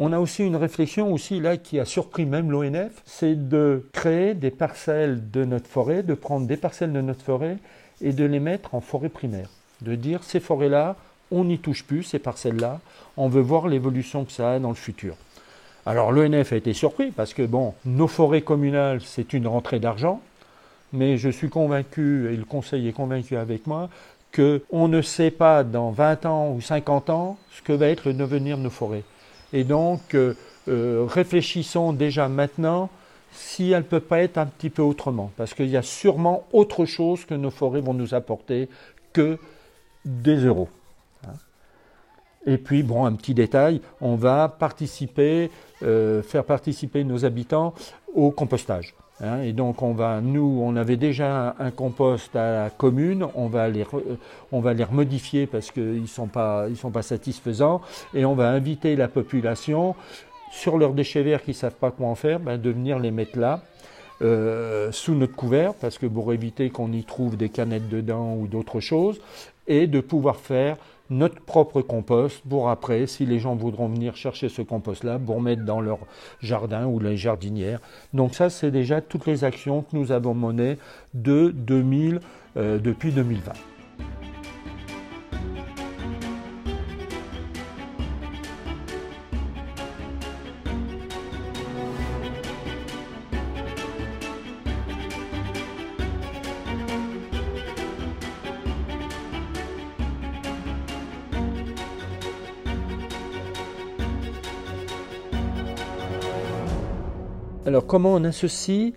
On 0.03 0.15
a 0.15 0.19
aussi 0.19 0.47
une 0.47 0.57
réflexion 0.57 1.13
aussi 1.13 1.41
là 1.41 1.59
qui 1.59 1.79
a 1.79 1.85
surpris 1.85 2.25
même 2.25 2.51
l'ONF, 2.51 3.03
c'est 3.05 3.51
de 3.51 3.87
créer 3.93 4.33
des 4.33 4.51
parcelles 4.51 5.31
de 5.31 5.45
notre 5.45 5.67
forêt, 5.69 6.03
de 6.03 6.15
prendre 6.15 6.47
des 6.47 6.57
parcelles 6.57 6.95
de 6.95 7.03
notre 7.03 7.21
forêt 7.21 7.59
et 8.01 8.15
de 8.15 8.25
les 8.25 8.41
mettre 8.41 8.75
en 8.75 8.81
forêt 8.81 9.11
primaire. 9.11 9.51
De 9.83 9.95
dire 9.97 10.25
ces 10.25 10.41
forêts-là, 10.41 10.97
on 11.31 11.45
n'y 11.45 11.59
touche 11.59 11.85
plus, 11.85 12.03
ces 12.03 12.19
parcelles-là, 12.19 12.81
on 13.19 13.29
veut 13.29 13.43
voir 13.43 13.69
l'évolution 13.69 14.25
que 14.25 14.33
ça 14.33 14.53
a 14.53 14.59
dans 14.59 14.71
le 14.71 14.75
futur. 14.75 15.17
Alors 15.85 16.13
l'ONF 16.13 16.55
a 16.55 16.57
été 16.57 16.73
surpris 16.73 17.11
parce 17.11 17.35
que 17.35 17.43
bon, 17.43 17.75
nos 17.85 18.09
forêts 18.09 18.41
communales, 18.41 19.03
c'est 19.05 19.35
une 19.35 19.47
rentrée 19.47 19.81
d'argent, 19.81 20.23
mais 20.95 21.19
je 21.19 21.29
suis 21.29 21.51
convaincu, 21.51 22.33
et 22.33 22.37
le 22.39 22.47
Conseil 22.47 22.89
est 22.89 22.93
convaincu 22.93 23.37
avec 23.37 23.67
moi, 23.67 23.91
qu'on 24.35 24.89
ne 24.89 25.03
sait 25.03 25.31
pas 25.31 25.63
dans 25.63 25.91
20 25.91 26.25
ans 26.25 26.53
ou 26.53 26.63
50 26.63 27.11
ans 27.11 27.37
ce 27.53 27.61
que 27.61 27.75
va 27.75 27.89
être 27.89 28.07
le 28.07 28.15
devenir 28.15 28.57
de 28.57 28.63
nos 28.63 28.71
forêts. 28.71 29.05
Et 29.53 29.65
donc, 29.65 30.15
euh, 30.15 30.35
euh, 30.69 31.07
réfléchissons 31.09 31.93
déjà 31.93 32.29
maintenant 32.29 32.91
si 33.33 33.71
elles 33.71 33.83
ne 33.83 33.89
peuvent 33.89 34.01
pas 34.01 34.21
être 34.21 34.39
un 34.39 34.47
petit 34.47 34.71
peu 34.71 34.83
autrement, 34.83 35.31
parce 35.37 35.55
qu'il 35.55 35.69
y 35.69 35.77
a 35.77 35.83
sûrement 35.83 36.45
autre 36.53 36.85
chose 36.85 37.25
que 37.25 37.35
nos 37.35 37.51
forêts 37.51 37.81
vont 37.81 37.95
nous 37.95 38.15
apporter 38.15 38.69
que 39.13 39.39
des 40.05 40.37
euros. 40.37 40.69
Hein. 41.27 41.35
Et 42.47 42.59
puis, 42.59 42.83
bon, 42.83 43.05
un 43.05 43.13
petit 43.13 43.35
détail, 43.35 43.81
on 44.01 44.17
va 44.17 44.49
participer, 44.49 45.51
euh, 45.83 46.23
faire 46.23 46.45
participer 46.45 47.05
nos 47.05 47.25
habitants 47.25 47.75
au 48.15 48.31
compostage. 48.31 48.95
Hein. 49.23 49.43
et 49.43 49.53
donc, 49.53 49.83
on 49.83 49.93
va, 49.93 50.21
nous, 50.21 50.61
on 50.63 50.77
avait 50.77 50.97
déjà 50.97 51.55
un, 51.59 51.71
compost 51.71 52.35
à 52.37 52.65
la 52.65 52.71
commune, 52.71 53.27
on 53.35 53.47
va 53.49 53.69
les, 53.69 53.85
on 54.53 54.61
va 54.61 54.73
les 54.73 54.85
remodifier 54.85 55.47
parce 55.47 55.71
qu'ils 55.71 56.03
ne 56.03 56.07
sont, 56.07 56.27
pas, 56.27 56.67
sont 56.75 56.91
pas 56.91 57.03
satisfaisants, 57.03 57.81
et 58.15 58.25
on 58.25 58.35
va 58.35 58.49
inviter 58.49 58.97
la 58.97 59.09
population 59.09 59.95
sur 60.51 60.79
leurs 60.79 60.95
déchets 60.95 61.23
verts 61.23 61.43
qui 61.43 61.51
ne 61.51 61.57
savent 61.57 61.75
pas 61.75 61.91
quoi 61.91 62.09
en 62.09 62.15
faire, 62.15 62.41
ben, 62.41 62.59
de 62.59 62.71
venir 62.71 62.99
les 62.99 63.11
mettre 63.11 63.39
là. 63.39 63.63
Euh, 64.23 64.93
sous 64.93 65.15
notre 65.15 65.35
couvert, 65.35 65.73
parce 65.73 65.97
que 65.97 66.05
pour 66.05 66.35
éviter 66.35 66.69
qu'on 66.69 66.93
y 66.93 67.05
trouve 67.05 67.39
des 67.39 67.49
canettes 67.49 67.89
dedans 67.89 68.35
ou 68.35 68.49
d'autres 68.49 68.81
choses, 68.81 69.19
et 69.67 69.87
de 69.87 70.01
pouvoir 70.01 70.37
faire 70.37 70.77
notre 71.11 71.41
propre 71.41 71.83
compost 71.83 72.43
pour 72.49 72.71
après, 72.71 73.07
si 73.07 73.27
les 73.27 73.39
gens 73.39 73.57
voudront 73.57 73.89
venir 73.89 74.17
chercher 74.17 74.49
ce 74.49 74.63
compost-là, 74.63 75.19
pour 75.19 75.41
mettre 75.41 75.65
dans 75.65 75.81
leur 75.81 75.99
jardin 76.41 76.87
ou 76.87 77.01
les 77.01 77.17
jardinières. 77.17 77.81
Donc 78.15 78.35
ça, 78.35 78.49
c'est 78.49 78.71
déjà 78.71 79.01
toutes 79.01 79.27
les 79.27 79.45
actions 79.45 79.83
que 79.83 79.97
nous 79.97 80.13
avons 80.13 80.35
menées 80.35 80.79
de 81.15 81.51
2000, 81.51 82.21
euh, 82.57 82.79
depuis 82.79 83.13
2020. 83.13 83.53
Comment 107.91 108.15
on 108.15 108.23
associe 108.23 108.93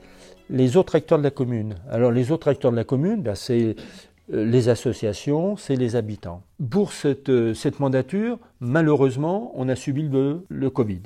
les 0.52 0.78
autres 0.78 0.94
acteurs 0.94 1.18
de 1.18 1.24
la 1.24 1.32
commune 1.32 1.78
Alors 1.90 2.12
les 2.12 2.32
autres 2.32 2.48
acteurs 2.48 2.70
de 2.70 2.76
la 2.76 2.84
commune, 2.84 3.24
ben, 3.24 3.34
c'est 3.34 3.76
euh, 4.32 4.46
les 4.46 4.70
associations, 4.70 5.58
c'est 5.58 5.76
les 5.76 5.96
habitants. 5.96 6.44
Pour 6.70 6.92
euh, 7.06 7.56
cette, 7.56 7.80
mandature, 7.80 8.38
malheureusement, 8.60 9.52
on 9.56 9.68
a 9.68 9.76
subi 9.76 10.08
le, 10.08 10.70
Covid. 10.70 11.02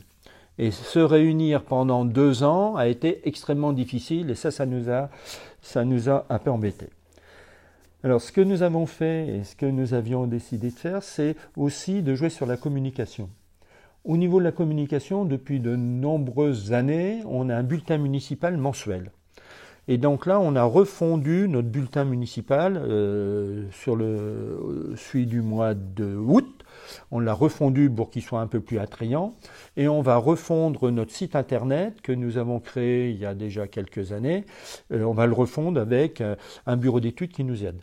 Et 0.60 0.72
se 0.72 1.00
réunir 1.00 1.64
pendant 1.64 2.04
deux 2.04 2.44
ans 2.44 2.76
a 2.76 2.88
été 2.88 3.22
extrêmement 3.26 3.72
difficile 3.72 4.32
et 4.32 4.36
ça, 4.36 4.52
ça 4.52 4.66
nous 4.66 4.90
a, 4.90 5.10
ça 5.62 5.86
nous 5.86 6.10
a 6.10 6.26
un 6.30 6.40
peu 6.40 6.52
embêtés. 6.52 6.90
Alors 8.04 8.22
ce 8.22 8.34
que 8.34 8.42
nous 8.42 8.64
avons 8.64 8.86
fait 8.86 9.30
et 9.30 9.44
ce 9.46 9.56
que 9.56 9.66
nous 9.66 9.94
avions 9.94 10.28
décidé 10.28 10.72
de 10.72 10.76
faire, 10.76 11.04
c'est 11.04 11.38
aussi 11.56 12.02
de 12.02 12.16
jouer 12.16 12.30
sur 12.30 12.48
la 12.48 12.58
communication. 12.58 13.30
Au 14.08 14.16
niveau 14.16 14.40
de 14.40 14.46
la 14.46 14.54
communication, 14.54 15.26
depuis 15.26 15.60
de 15.60 15.76
nombreuses 15.76 16.72
années, 16.72 17.22
on 17.26 17.50
a 17.50 17.56
un 17.58 17.64
bulletin 17.64 17.98
municipal 17.98 18.56
mensuel. 18.56 19.12
Et 19.90 19.98
donc 19.98 20.26
là, 20.26 20.40
on 20.40 20.56
a 20.56 20.64
refondu 20.64 21.50
notre 21.50 21.68
bulletin 21.68 22.06
municipal 22.06 22.78
euh, 22.78 23.66
sur 23.72 23.98
le, 23.98 24.94
celui 24.96 25.26
du 25.26 25.42
mois 25.42 25.74
de 25.74 26.16
août. 26.16 26.64
On 27.12 27.20
l'a 27.20 27.34
refondu 27.34 27.90
pour 27.90 28.10
qu'il 28.10 28.22
soit 28.22 28.40
un 28.40 28.48
peu 28.48 28.62
plus 28.62 28.80
attrayant. 28.80 29.36
Et 29.76 29.90
on 29.90 30.02
va 30.02 30.16
refondre 30.16 30.90
notre 30.90 31.12
site 31.12 31.36
internet 31.36 32.00
que 32.02 32.14
nous 32.14 32.38
avons 32.38 32.62
créé 32.62 33.10
il 33.10 33.18
y 33.18 33.26
a 33.26 33.36
déjà 33.36 33.68
quelques 33.68 34.14
années. 34.14 34.46
Euh, 34.94 35.04
on 35.04 35.14
va 35.14 35.28
le 35.28 35.34
refondre 35.34 35.82
avec 35.82 36.22
euh, 36.22 36.38
un 36.66 36.78
bureau 36.78 37.02
d'études 37.02 37.34
qui 37.34 37.44
nous 37.44 37.66
aide 37.66 37.82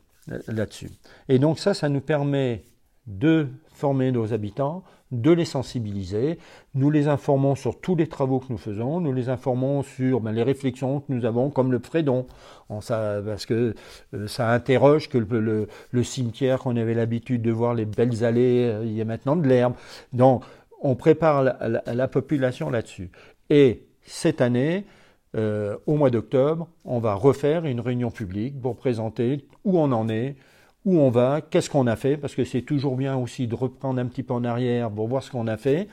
là-dessus. 0.48 0.88
Et 1.28 1.38
donc 1.38 1.58
ça, 1.58 1.74
ça 1.74 1.90
nous 1.90 2.00
permet 2.00 2.64
de 3.06 3.48
former 3.66 4.12
nos 4.12 4.32
habitants, 4.32 4.82
de 5.20 5.30
les 5.30 5.44
sensibiliser. 5.44 6.38
Nous 6.74 6.90
les 6.90 7.08
informons 7.08 7.54
sur 7.54 7.80
tous 7.80 7.96
les 7.96 8.06
travaux 8.06 8.40
que 8.40 8.46
nous 8.50 8.58
faisons, 8.58 9.00
nous 9.00 9.12
les 9.12 9.28
informons 9.28 9.82
sur 9.82 10.20
ben, 10.20 10.32
les 10.32 10.42
réflexions 10.42 11.00
que 11.00 11.12
nous 11.12 11.24
avons, 11.24 11.50
comme 11.50 11.72
le 11.72 11.78
Frédon, 11.78 12.26
parce 12.68 13.46
que 13.46 13.74
euh, 14.14 14.26
ça 14.26 14.50
interroge 14.50 15.08
que 15.08 15.18
le, 15.18 16.02
cimetière 16.02 16.58
qu'on 16.58 16.76
avait 16.76 16.94
l'habitude 16.94 17.42
de 17.42 17.52
voir 17.52 17.74
les 17.74 17.84
belles 17.84 18.24
allées, 18.24 18.64
euh, 18.64 18.84
il 18.84 18.92
y 18.92 19.00
a 19.00 19.04
maintenant 19.04 19.36
de 19.36 19.46
l'herbe. 19.46 19.74
Donc, 20.12 20.44
on 20.82 20.96
prépare 20.96 21.42
la, 21.42 22.08
population 22.08 22.68
là-dessus. 22.68 23.10
Et 23.48 23.84
cette 24.02 24.42
année, 24.42 24.84
euh, 25.34 25.76
au 25.86 25.94
mois 25.96 26.10
d'octobre, 26.10 26.68
on 26.84 26.98
va 26.98 27.14
refaire 27.14 27.64
une 27.64 27.80
réunion 27.80 28.10
publique 28.10 28.60
pour 28.60 28.76
présenter 28.76 29.46
où 29.64 29.78
on 29.78 29.90
en 29.92 30.08
est, 30.10 30.36
où 30.84 30.98
on 30.98 31.10
va, 31.10 31.40
qu'est-ce 31.40 31.70
qu'on 31.70 31.86
a 31.86 31.96
fait, 31.96 32.16
parce 32.16 32.34
que 32.34 32.44
c'est 32.44 32.62
toujours 32.62 32.96
bien 32.96 33.16
aussi 33.16 33.46
de 33.46 33.54
reprendre 33.54 34.00
un 34.00 34.06
petit 34.06 34.22
peu 34.22 34.34
en 34.34 34.44
arrière 34.44 34.90
pour 34.90 35.08
voir 35.08 35.22
ce 35.22 35.30
qu'on 35.30 35.46
a 35.46 35.56
fait, 35.56 35.88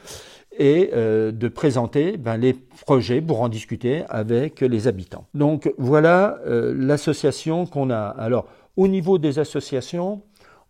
et 0.58 0.90
euh, 0.94 1.32
de 1.32 1.48
présenter 1.48 2.18
ben, 2.18 2.38
les 2.38 2.54
projets 2.54 3.22
pour 3.22 3.42
en 3.42 3.50
discuter 3.50 4.04
avec 4.10 4.62
les 4.62 4.88
habitants. 4.88 5.26
Donc 5.34 5.74
voilà 5.78 6.40
euh, 6.46 6.74
l'association 6.78 7.66
qu'on 7.66 7.90
a. 7.90 8.02
Alors 8.02 8.48
au 8.76 8.88
niveau 8.88 9.18
des 9.18 9.40
associations, 9.40 10.22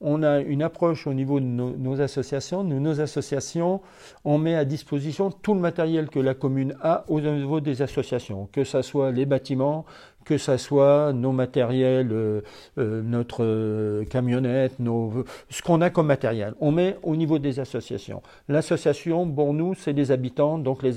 on 0.01 0.23
a 0.23 0.39
une 0.39 0.63
approche 0.63 1.05
au 1.05 1.13
niveau 1.13 1.39
de 1.39 1.45
nos, 1.45 2.01
associations. 2.01 2.63
nos 2.63 2.99
associations, 2.99 3.81
on 4.25 4.39
met 4.39 4.55
à 4.55 4.65
disposition 4.65 5.29
tout 5.29 5.53
le 5.53 5.59
matériel 5.59 6.09
que 6.09 6.19
la 6.19 6.33
commune 6.33 6.75
a 6.81 7.05
au 7.07 7.21
niveau 7.21 7.59
des 7.59 7.83
associations, 7.83 8.49
que 8.51 8.63
ce 8.63 8.81
soit 8.81 9.11
les 9.11 9.27
bâtiments, 9.27 9.85
que 10.25 10.37
ce 10.37 10.57
soit 10.57 11.13
nos 11.13 11.31
matériels, 11.31 12.11
euh, 12.11 12.41
euh, 12.77 13.01
notre 13.01 13.43
euh, 13.43 14.05
camionnette, 14.05 14.79
nos, 14.79 15.25
ce 15.49 15.61
qu'on 15.61 15.81
a 15.81 15.89
comme 15.89 16.07
matériel. 16.07 16.53
On 16.59 16.71
met 16.71 16.97
au 17.03 17.15
niveau 17.15 17.39
des 17.39 17.59
associations. 17.59 18.21
L'association, 18.47 19.29
pour 19.29 19.53
nous, 19.53 19.73
c'est 19.73 19.93
des 19.93 20.11
habitants, 20.11 20.57
donc 20.57 20.83
les, 20.83 20.93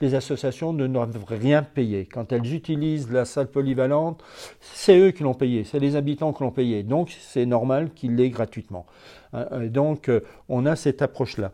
les 0.00 0.14
associations 0.14 0.72
ne 0.72 0.86
doivent 0.86 1.24
rien 1.28 1.62
payer. 1.62 2.06
Quand 2.06 2.32
elles 2.32 2.54
utilisent 2.54 3.10
la 3.10 3.24
salle 3.24 3.48
polyvalente, 3.48 4.22
c'est 4.60 4.98
eux 4.98 5.10
qui 5.10 5.22
l'ont 5.22 5.34
payé, 5.34 5.64
c'est 5.64 5.78
les 5.78 5.96
habitants 5.96 6.32
qui 6.32 6.42
l'ont 6.42 6.50
payé. 6.50 6.82
Donc 6.82 7.14
c'est 7.20 7.46
normal 7.46 7.90
qu'ils 7.94 8.16
l'aient 8.16 8.30
gratuitement. 8.30 8.86
donc 9.68 10.10
on 10.48 10.66
a 10.66 10.76
cette 10.76 11.02
approche-là. 11.02 11.52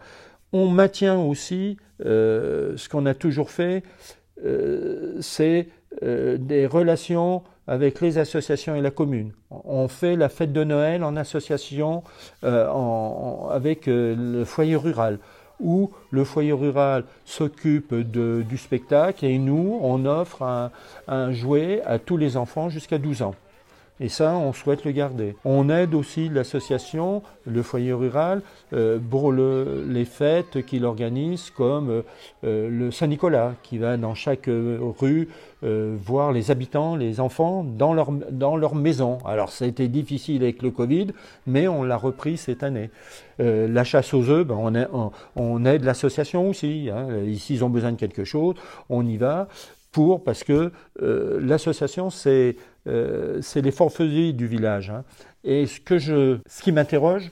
On 0.52 0.68
maintient 0.68 1.18
aussi 1.18 1.76
ce 2.00 2.88
qu'on 2.88 3.06
a 3.06 3.14
toujours 3.14 3.50
fait, 3.50 3.82
c'est 5.20 5.68
euh, 6.04 6.36
des 6.38 6.66
relations 6.66 7.42
avec 7.66 8.00
les 8.00 8.16
associations 8.16 8.76
et 8.76 8.80
la 8.80 8.92
commune. 8.92 9.32
On 9.50 9.88
fait 9.88 10.14
la 10.14 10.28
fête 10.28 10.52
de 10.52 10.62
Noël 10.62 11.02
en 11.02 11.16
association 11.16 12.04
euh, 12.44 12.68
avec 13.50 13.88
euh, 13.88 14.14
le 14.16 14.44
foyer 14.44 14.76
rural, 14.76 15.18
où 15.58 15.90
le 16.12 16.22
foyer 16.22 16.52
rural 16.52 17.04
s'occupe 17.24 17.92
du 17.92 18.56
spectacle 18.56 19.24
et 19.24 19.38
nous, 19.38 19.78
on 19.82 20.06
offre 20.06 20.42
un, 20.42 20.70
un 21.08 21.32
jouet 21.32 21.82
à 21.84 21.98
tous 21.98 22.16
les 22.16 22.36
enfants 22.36 22.70
jusqu'à 22.70 22.98
12 22.98 23.22
ans. 23.22 23.34
Et 24.00 24.08
ça, 24.08 24.34
on 24.34 24.54
souhaite 24.54 24.84
le 24.86 24.92
garder. 24.92 25.36
On 25.44 25.68
aide 25.68 25.94
aussi 25.94 26.30
l'association, 26.30 27.22
le 27.46 27.62
foyer 27.62 27.92
rural, 27.92 28.40
euh, 28.72 28.98
pour 28.98 29.30
les 29.30 30.06
fêtes 30.06 30.64
qu'il 30.64 30.86
organise, 30.86 31.50
comme 31.50 31.90
euh, 31.90 32.02
euh, 32.44 32.70
le 32.70 32.90
Saint-Nicolas, 32.90 33.54
qui 33.62 33.76
va 33.76 33.98
dans 33.98 34.14
chaque 34.14 34.48
rue 34.48 35.28
voir 35.62 36.32
les 36.32 36.50
habitants, 36.50 36.96
les 36.96 37.20
enfants, 37.20 37.64
dans 37.64 37.92
leur, 37.92 38.10
dans 38.10 38.74
maison. 38.74 39.18
Alors, 39.26 39.50
ça 39.50 39.66
a 39.66 39.68
été 39.68 39.88
difficile 39.88 40.42
avec 40.42 40.62
le 40.62 40.70
Covid, 40.70 41.08
mais 41.46 41.68
on 41.68 41.82
l'a 41.82 41.98
repris 41.98 42.38
cette 42.38 42.62
année. 42.62 42.88
la 43.38 43.84
chasse 43.84 44.14
aux 44.14 44.30
œufs, 44.30 44.46
ben, 44.46 44.88
on, 45.36 45.64
aide 45.66 45.84
l'association 45.84 46.48
aussi. 46.48 46.88
Hein. 46.90 47.08
Ici, 47.26 47.56
ils 47.56 47.64
ont 47.64 47.68
besoin 47.68 47.92
de 47.92 47.98
quelque 47.98 48.24
chose, 48.24 48.54
on 48.88 49.06
y 49.06 49.18
va 49.18 49.48
pour, 49.92 50.24
parce 50.24 50.44
que 50.44 50.72
l'association, 50.98 52.08
c'est 52.08 52.56
euh, 52.86 53.40
c'est 53.42 53.60
les 53.60 53.70
forfaisie 53.70 54.32
du 54.32 54.46
village. 54.46 54.90
Hein. 54.90 55.04
Et 55.44 55.66
ce, 55.66 55.80
que 55.80 56.40
qui 56.62 56.72
m'interroge, 56.72 57.30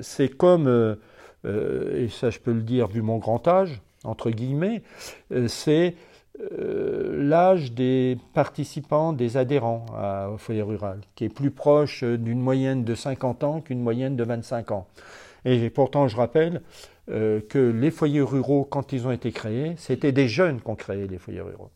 c'est 0.00 0.28
comme, 0.28 0.66
euh, 0.66 0.96
euh, 1.44 2.04
et 2.04 2.08
ça 2.08 2.30
je 2.30 2.38
peux 2.38 2.52
le 2.52 2.62
dire 2.62 2.88
vu 2.88 3.02
mon 3.02 3.18
grand 3.18 3.46
âge, 3.46 3.80
entre 4.04 4.30
guillemets, 4.30 4.82
c'est 5.46 5.94
l'âge 7.18 7.72
des 7.72 8.16
participants, 8.32 9.12
des 9.12 9.36
adhérents 9.36 9.84
au 10.32 10.38
foyer 10.38 10.62
rural, 10.62 11.02
qui 11.14 11.26
est 11.26 11.28
plus 11.28 11.50
proche 11.50 12.02
d'une 12.02 12.40
moyenne 12.40 12.82
de 12.82 12.94
50 12.94 13.44
ans 13.44 13.60
qu'une 13.60 13.82
moyenne 13.82 14.16
de 14.16 14.24
25 14.24 14.70
ans. 14.70 14.86
Et 15.44 15.68
pourtant, 15.68 16.08
je 16.08 16.16
rappelle 16.16 16.62
que 17.08 17.58
les 17.78 17.90
foyers 17.90 18.22
ruraux, 18.22 18.64
quand 18.64 18.94
ils 18.94 19.06
ont 19.06 19.10
été 19.10 19.32
créés, 19.32 19.74
c'était 19.76 20.12
des 20.12 20.28
jeunes 20.28 20.62
qui 20.62 20.70
ont 20.70 20.76
créé 20.76 21.06
les 21.06 21.18
foyers 21.18 21.42
ruraux. 21.42 21.70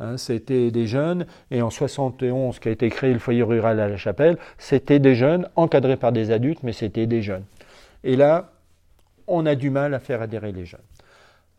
Hein, 0.00 0.16
c'était 0.16 0.70
des 0.70 0.86
jeunes, 0.86 1.26
et 1.50 1.60
en 1.60 1.68
71, 1.68 2.58
qui 2.58 2.68
a 2.68 2.70
été 2.70 2.88
créé 2.88 3.12
le 3.12 3.18
foyer 3.18 3.42
rural 3.42 3.78
à 3.80 3.88
la 3.88 3.98
chapelle, 3.98 4.38
c'était 4.56 4.98
des 4.98 5.14
jeunes 5.14 5.46
encadrés 5.56 5.98
par 5.98 6.10
des 6.10 6.30
adultes, 6.30 6.62
mais 6.62 6.72
c'était 6.72 7.06
des 7.06 7.20
jeunes. 7.20 7.44
Et 8.02 8.16
là, 8.16 8.52
on 9.26 9.44
a 9.44 9.54
du 9.54 9.68
mal 9.68 9.92
à 9.92 9.98
faire 9.98 10.22
adhérer 10.22 10.52
les 10.52 10.64
jeunes. 10.64 10.80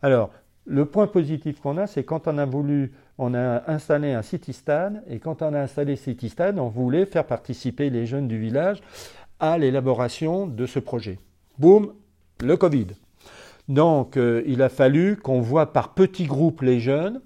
Alors, 0.02 0.30
le 0.64 0.86
point 0.86 1.06
positif 1.06 1.60
qu'on 1.60 1.76
a, 1.78 1.86
c'est 1.86 2.02
quand 2.02 2.26
on 2.26 2.36
a 2.36 2.44
voulu, 2.44 2.92
on 3.16 3.32
a 3.34 3.70
installé 3.70 4.12
un 4.12 4.22
city 4.22 4.52
stade, 4.52 5.04
et 5.08 5.20
quand 5.20 5.40
on 5.42 5.54
a 5.54 5.60
installé 5.60 5.94
city 5.94 6.28
stade, 6.28 6.58
on 6.58 6.68
voulait 6.68 7.06
faire 7.06 7.24
participer 7.24 7.90
les 7.90 8.06
jeunes 8.06 8.26
du 8.26 8.38
village 8.38 8.80
à 9.38 9.56
l'élaboration 9.56 10.48
de 10.48 10.66
ce 10.66 10.80
projet. 10.80 11.20
Boum, 11.58 11.92
le 12.40 12.56
Covid. 12.56 12.88
Donc, 13.68 14.16
euh, 14.16 14.42
il 14.46 14.62
a 14.62 14.68
fallu 14.68 15.16
qu'on 15.16 15.40
voit 15.40 15.72
par 15.72 15.94
petits 15.94 16.26
groupes 16.26 16.62
les 16.62 16.80
jeunes 16.80 17.20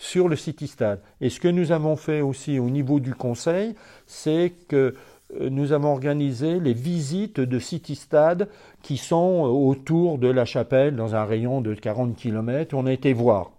sur 0.00 0.28
le 0.28 0.36
City 0.36 0.66
Stade. 0.66 1.00
Et 1.20 1.28
ce 1.28 1.38
que 1.40 1.46
nous 1.46 1.72
avons 1.72 1.94
fait 1.94 2.22
aussi 2.22 2.58
au 2.58 2.70
niveau 2.70 3.00
du 3.00 3.14
conseil, 3.14 3.74
c'est 4.06 4.54
que 4.66 4.94
euh, 5.38 5.50
nous 5.50 5.72
avons 5.72 5.92
organisé 5.92 6.58
les 6.58 6.72
visites 6.72 7.38
de 7.38 7.58
City 7.58 7.94
Stade 7.96 8.48
qui 8.82 8.96
sont 8.96 9.44
euh, 9.44 9.48
autour 9.48 10.16
de 10.16 10.28
la 10.28 10.46
chapelle 10.46 10.96
dans 10.96 11.14
un 11.14 11.26
rayon 11.26 11.60
de 11.60 11.74
40 11.74 12.16
km. 12.16 12.74
On 12.74 12.86
a 12.86 12.92
été 12.92 13.12
voir. 13.12 13.50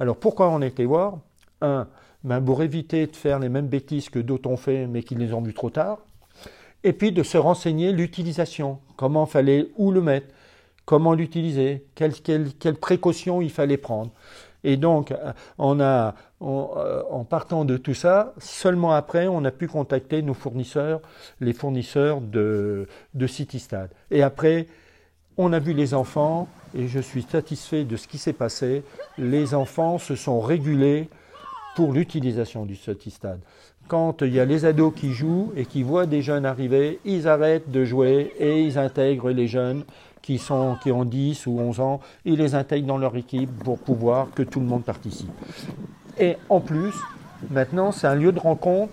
Alors 0.00 0.16
pourquoi 0.16 0.48
on 0.48 0.62
a 0.62 0.66
été 0.66 0.86
voir? 0.86 1.18
Un, 1.60 1.86
ben 2.24 2.40
pour 2.40 2.62
éviter 2.62 3.06
de 3.06 3.14
faire 3.14 3.38
les 3.38 3.50
mêmes 3.50 3.68
bêtises 3.68 4.08
que 4.08 4.18
d'autres 4.18 4.48
ont 4.48 4.56
fait 4.56 4.86
mais 4.86 5.02
qu'ils 5.02 5.18
les 5.18 5.34
ont 5.34 5.42
vues 5.42 5.52
trop 5.52 5.70
tard. 5.70 5.98
Et 6.84 6.94
puis 6.94 7.12
de 7.12 7.22
se 7.22 7.36
renseigner 7.36 7.92
l'utilisation, 7.92 8.78
comment 8.96 9.26
fallait, 9.26 9.68
où 9.76 9.92
le 9.92 10.00
mettre, 10.00 10.28
comment 10.86 11.12
l'utiliser, 11.12 11.84
quelles, 11.94 12.14
précautions 12.80 13.42
il 13.42 13.50
fallait 13.50 13.76
prendre? 13.76 14.10
Et 14.64 14.76
donc, 14.76 15.12
on 15.58 15.80
a, 15.80 16.14
euh, 16.40 17.02
en 17.10 17.24
partant 17.24 17.64
de 17.64 17.76
tout 17.76 17.94
ça, 17.94 18.32
seulement 18.38 18.92
après, 18.92 19.26
on 19.26 19.44
a 19.44 19.50
pu 19.50 19.68
contacter 19.68 20.22
nos 20.22 20.34
fournisseurs, 20.34 21.00
les 21.40 21.52
fournisseurs 21.52 22.20
de 22.20 22.86
CityStad. 23.26 23.90
Et 24.10 24.22
après, 24.22 24.68
on 25.36 25.52
a 25.52 25.58
vu 25.58 25.72
les 25.72 25.94
enfants, 25.94 26.48
et 26.74 26.88
je 26.88 27.00
suis 27.00 27.22
satisfait 27.22 27.84
de 27.84 27.96
ce 27.96 28.06
qui 28.06 28.18
s'est 28.18 28.32
passé. 28.32 28.82
Les 29.18 29.54
enfants 29.54 29.98
se 29.98 30.14
sont 30.14 30.40
régulés 30.40 31.08
pour 31.74 31.92
l'utilisation 31.92 32.66
du 32.66 32.76
CityStad. 32.76 33.40
Quand 33.88 34.22
il 34.22 34.32
y 34.32 34.40
a 34.40 34.44
les 34.44 34.64
ados 34.64 34.92
qui 34.94 35.12
jouent 35.12 35.52
et 35.56 35.66
qui 35.66 35.82
voient 35.82 36.06
des 36.06 36.22
jeunes 36.22 36.46
arriver, 36.46 37.00
ils 37.04 37.26
arrêtent 37.26 37.70
de 37.70 37.84
jouer 37.84 38.32
et 38.38 38.62
ils 38.62 38.78
intègrent 38.78 39.30
les 39.30 39.48
jeunes 39.48 39.84
qui, 40.22 40.38
sont, 40.38 40.76
qui 40.82 40.90
ont 40.90 41.04
10 41.04 41.46
ou 41.46 41.58
11 41.58 41.80
ans, 41.80 42.00
ils 42.24 42.36
les 42.36 42.54
intègrent 42.54 42.86
dans 42.86 42.98
leur 42.98 43.16
équipe 43.16 43.50
pour 43.64 43.78
pouvoir 43.78 44.28
que 44.34 44.42
tout 44.42 44.60
le 44.60 44.66
monde 44.66 44.84
participe. 44.84 45.30
Et 46.18 46.36
en 46.48 46.60
plus, 46.60 46.94
maintenant, 47.50 47.92
c'est 47.92 48.06
un 48.06 48.14
lieu 48.14 48.32
de 48.32 48.40
rencontre 48.40 48.92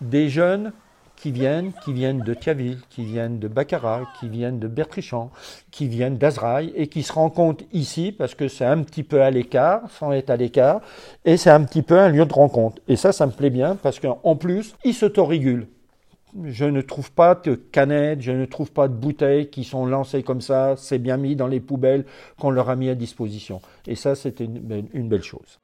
des 0.00 0.28
jeunes 0.28 0.72
qui 1.16 1.30
viennent, 1.32 1.72
qui 1.84 1.92
viennent 1.92 2.20
de 2.20 2.32
Thiaville, 2.32 2.78
qui 2.88 3.04
viennent 3.04 3.38
de 3.38 3.46
Baccarat, 3.46 4.04
qui 4.18 4.28
viennent 4.28 4.58
de 4.58 4.68
Bertrichamp, 4.68 5.30
qui 5.70 5.86
viennent 5.86 6.16
d'Azraï 6.16 6.72
et 6.74 6.86
qui 6.86 7.02
se 7.02 7.12
rencontrent 7.12 7.64
ici 7.72 8.10
parce 8.10 8.34
que 8.34 8.48
c'est 8.48 8.64
un 8.64 8.82
petit 8.82 9.02
peu 9.02 9.20
à 9.20 9.30
l'écart, 9.30 9.82
sans 9.90 10.12
être 10.12 10.30
à 10.30 10.36
l'écart, 10.36 10.80
et 11.26 11.36
c'est 11.36 11.50
un 11.50 11.62
petit 11.64 11.82
peu 11.82 11.98
un 11.98 12.08
lieu 12.08 12.24
de 12.24 12.32
rencontre. 12.32 12.80
Et 12.88 12.96
ça, 12.96 13.12
ça 13.12 13.26
me 13.26 13.32
plaît 13.32 13.50
bien 13.50 13.76
parce 13.76 14.00
qu'en 14.00 14.34
plus, 14.36 14.74
ils 14.82 14.94
s'autorégulent 14.94 15.68
je 16.44 16.64
ne 16.64 16.80
trouve 16.80 17.12
pas 17.12 17.34
de 17.34 17.54
canettes, 17.54 18.20
je 18.20 18.32
ne 18.32 18.44
trouve 18.44 18.72
pas 18.72 18.88
de 18.88 18.94
bouteilles 18.94 19.50
qui 19.50 19.64
sont 19.64 19.86
lancées 19.86 20.22
comme 20.22 20.40
ça, 20.40 20.74
c'est 20.76 20.98
bien 20.98 21.16
mis 21.16 21.36
dans 21.36 21.46
les 21.46 21.60
poubelles 21.60 22.04
qu'on 22.38 22.50
leur 22.50 22.70
a 22.70 22.76
mis 22.76 22.88
à 22.88 22.94
disposition. 22.94 23.60
Et 23.86 23.94
ça, 23.94 24.14
c'était 24.14 24.44
une, 24.44 25.08
belle 25.08 25.22
chose. 25.22 25.60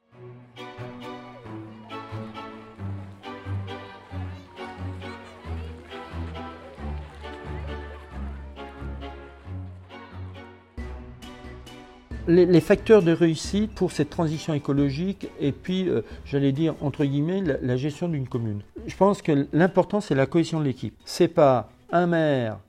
Les, 12.27 12.61
facteurs 12.61 13.01
de 13.01 13.11
réussite 13.11 13.71
pour 13.71 13.91
cette 13.91 14.09
transition 14.09 14.53
écologique 14.53 15.29
et 15.39 15.51
puis, 15.51 15.87
euh, 15.87 16.01
j'allais 16.25 16.51
dire, 16.51 16.75
entre 16.81 17.05
guillemets, 17.05 17.41
la, 17.61 17.77
gestion 17.77 18.09
d'une 18.09 18.27
commune. 18.27 18.61
Je 18.85 18.95
pense 18.95 19.21
que 19.21 19.47
l'important, 19.53 20.01
c'est 20.01 20.15
la 20.15 20.25
cohésion 20.25 20.59
de 20.59 20.65
l'équipe. 20.65 20.95
C'est 21.05 21.27
pas 21.27 21.69
un 21.91 22.07
maire, 22.07 22.59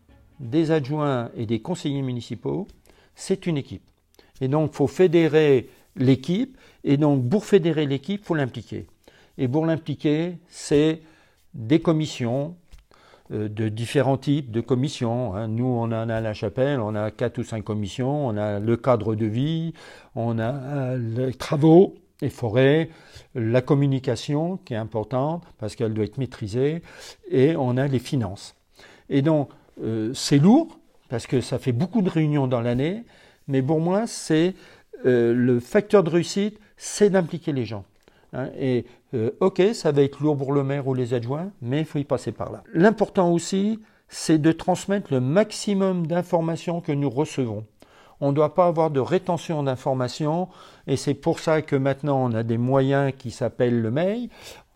des 0.40 0.70
adjoints 0.70 1.30
et 1.36 1.46
des 1.46 1.60
conseillers 1.60 2.02
municipaux, 2.02 2.68
c'est 3.14 3.46
une 3.46 3.56
équipe. 3.56 3.82
Et 4.40 4.48
donc, 4.48 4.70
il 4.72 4.76
faut 4.76 4.86
fédérer 4.86 5.68
l'équipe, 5.96 6.56
et 6.84 6.96
donc, 6.96 7.28
pour 7.28 7.44
fédérer 7.44 7.86
l'équipe, 7.86 8.20
il 8.22 8.26
faut 8.26 8.34
l'impliquer. 8.34 8.86
Et 9.36 9.48
pour 9.48 9.66
l'impliquer, 9.66 10.38
c'est 10.48 11.02
des 11.54 11.80
commissions, 11.80 12.54
de 13.30 13.68
différents 13.68 14.16
types 14.16 14.50
de 14.50 14.60
commissions. 14.60 15.34
Hein. 15.34 15.48
Nous, 15.48 15.66
on 15.66 15.84
en 15.84 15.92
a 15.92 16.16
à 16.16 16.20
la 16.20 16.34
chapelle, 16.34 16.80
on 16.80 16.94
a 16.94 17.10
quatre 17.10 17.38
ou 17.38 17.44
cinq 17.44 17.64
commissions, 17.64 18.26
on 18.26 18.36
a 18.36 18.58
le 18.58 18.76
cadre 18.76 19.14
de 19.14 19.26
vie, 19.26 19.74
on 20.14 20.38
a 20.38 20.54
euh, 20.54 21.26
les 21.26 21.34
travaux 21.34 21.96
et 22.22 22.30
forêts, 22.30 22.88
la 23.34 23.60
communication 23.60 24.56
qui 24.64 24.74
est 24.74 24.78
importante 24.78 25.44
parce 25.58 25.76
qu'elle 25.76 25.94
doit 25.94 26.04
être 26.04 26.18
maîtrisée, 26.18 26.82
et 27.30 27.54
on 27.56 27.76
a 27.76 27.86
les 27.86 27.98
finances. 27.98 28.54
Et 29.10 29.22
donc, 29.22 29.50
euh, 29.82 30.12
c'est 30.14 30.38
lourd 30.38 30.78
parce 31.08 31.26
que 31.26 31.40
ça 31.40 31.58
fait 31.58 31.72
beaucoup 31.72 32.02
de 32.02 32.10
réunions 32.10 32.46
dans 32.46 32.60
l'année, 32.60 33.04
mais 33.46 33.62
pour 33.62 33.80
moi, 33.80 34.06
c'est 34.06 34.54
le 35.04 35.60
facteur 35.60 36.02
de 36.02 36.10
réussite, 36.10 36.58
c'est 36.76 37.08
d'impliquer 37.08 37.52
les 37.52 37.64
gens. 37.64 37.84
Hein, 38.32 38.50
euh, 39.14 39.30
ok, 39.40 39.62
ça 39.72 39.92
va 39.92 40.02
être 40.02 40.22
lourd 40.22 40.36
pour 40.36 40.52
le 40.52 40.62
maire 40.62 40.86
ou 40.86 40.94
les 40.94 41.14
adjoints, 41.14 41.50
mais 41.62 41.80
il 41.80 41.84
faut 41.84 41.98
y 41.98 42.04
passer 42.04 42.32
par 42.32 42.52
là. 42.52 42.62
L'important 42.74 43.32
aussi, 43.32 43.80
c'est 44.08 44.38
de 44.38 44.52
transmettre 44.52 45.12
le 45.12 45.20
maximum 45.20 46.06
d'informations 46.06 46.80
que 46.80 46.92
nous 46.92 47.10
recevons. 47.10 47.64
On 48.20 48.30
ne 48.30 48.36
doit 48.36 48.54
pas 48.54 48.66
avoir 48.66 48.90
de 48.90 49.00
rétention 49.00 49.62
d'informations, 49.62 50.48
et 50.86 50.96
c'est 50.96 51.14
pour 51.14 51.38
ça 51.38 51.62
que 51.62 51.76
maintenant 51.76 52.22
on 52.24 52.32
a 52.32 52.42
des 52.42 52.58
moyens 52.58 53.12
qui 53.16 53.30
s'appellent 53.30 53.80
le 53.80 53.90
mail, 53.90 54.28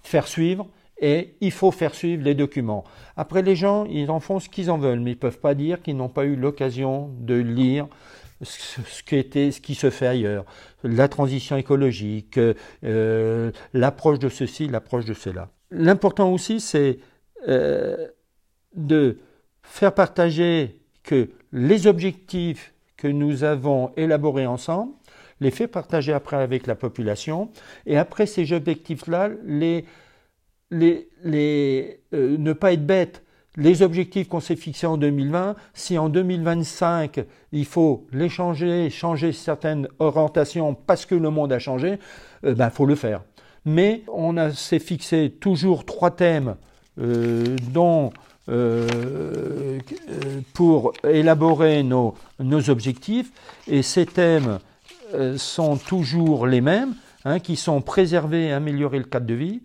faire 0.03 0.29
suivre, 0.29 0.69
et 1.03 1.35
il 1.41 1.51
faut 1.51 1.73
faire 1.73 1.95
suivre 1.95 2.23
les 2.23 2.35
documents. 2.35 2.85
Après, 3.17 3.43
les 3.43 3.57
gens, 3.57 3.85
ils 3.87 4.11
en 4.11 4.21
font 4.21 4.39
ce 4.39 4.49
qu'ils 4.49 4.71
en 4.71 4.79
veulent, 4.79 5.01
mais 5.01 5.11
ils 5.11 5.15
ne 5.15 5.21
peuvent 5.21 5.41
pas 5.41 5.55
dire 5.55 5.83
qu'ils 5.83 5.97
n'ont 5.97 6.09
pas 6.09 6.25
eu 6.25 6.37
l'occasion 6.37 7.11
de 7.19 7.35
lire 7.35 7.89
ce 8.43 9.03
qui, 9.03 9.17
était, 9.17 9.51
ce 9.51 9.61
qui 9.61 9.75
se 9.75 9.91
fait 9.91 10.07
ailleurs, 10.07 10.45
la 10.83 11.09
transition 11.09 11.57
écologique, 11.57 12.39
euh, 12.85 13.53
l'approche 13.73 14.19
de 14.19 14.29
ceci, 14.29 14.69
l'approche 14.69 15.05
de 15.05 15.15
cela. 15.15 15.51
L'important 15.71 16.33
aussi, 16.33 16.61
c'est 16.61 16.99
euh, 17.49 18.09
de 18.75 19.19
faire 19.63 19.95
partager 19.95 20.81
que 21.03 21.31
les 21.53 21.87
objectifs 21.87 22.75
que 22.97 23.09
nous 23.09 23.45
avons 23.45 23.93
élaborés 23.97 24.47
ensemble, 24.47 24.93
les 25.41 25.51
faire 25.51 25.69
partager 25.69 26.13
après 26.13 26.37
avec 26.37 26.67
la 26.67 26.75
population, 26.75 27.51
et 27.87 27.99
après 27.99 28.27
ces 28.27 28.53
objectifs-là, 28.53 29.31
les, 29.45 29.85
les, 30.71 31.09
les 31.25 32.01
euh, 32.15 32.37
ne 32.39 32.53
pas 32.53 32.73
être 32.73 32.87
bête, 32.87 33.23
les 33.57 33.83
objectifs 33.83 34.29
qu'on 34.29 34.41
s'est 34.41 34.57
fixés 34.57 34.87
en 34.87 34.97
2020, 34.97 35.57
si 35.75 35.99
en 35.99 36.09
2025 36.09 37.25
il 37.53 37.67
faut 37.67 38.07
les 38.13 38.29
changer, 38.29 38.89
changer 38.91 39.33
certaines 39.33 39.89
orientations 39.99 40.75
parce 40.75 41.05
que 41.05 41.15
le 41.15 41.31
monde 41.31 41.53
a 41.53 41.59
changé, 41.59 41.99
euh, 42.45 42.55
ben, 42.55 42.71
faut 42.71 42.87
le 42.87 42.95
faire. 42.95 43.23
Mais 43.65 44.03
on 44.13 44.51
s'est 44.51 44.79
fixé 44.79 45.31
toujours 45.39 45.85
trois 45.85 46.11
thèmes 46.11 46.57
euh, 46.99 47.57
euh, 48.49 49.79
pour 50.53 50.93
élaborer 51.05 51.83
nos, 51.83 52.15
objectifs, 52.69 53.31
et 53.69 53.83
ces 53.83 54.07
thèmes 54.07 54.59
sont 55.37 55.77
toujours 55.77 56.47
les 56.47 56.61
mêmes, 56.61 56.95
hein, 57.25 57.39
qui 57.39 57.55
sont 57.57 57.81
préserver 57.83 58.47
et 58.47 58.53
améliorer 58.53 58.99
le 58.99 59.05
cadre 59.05 59.27
de 59.27 59.35
vie, 59.35 59.61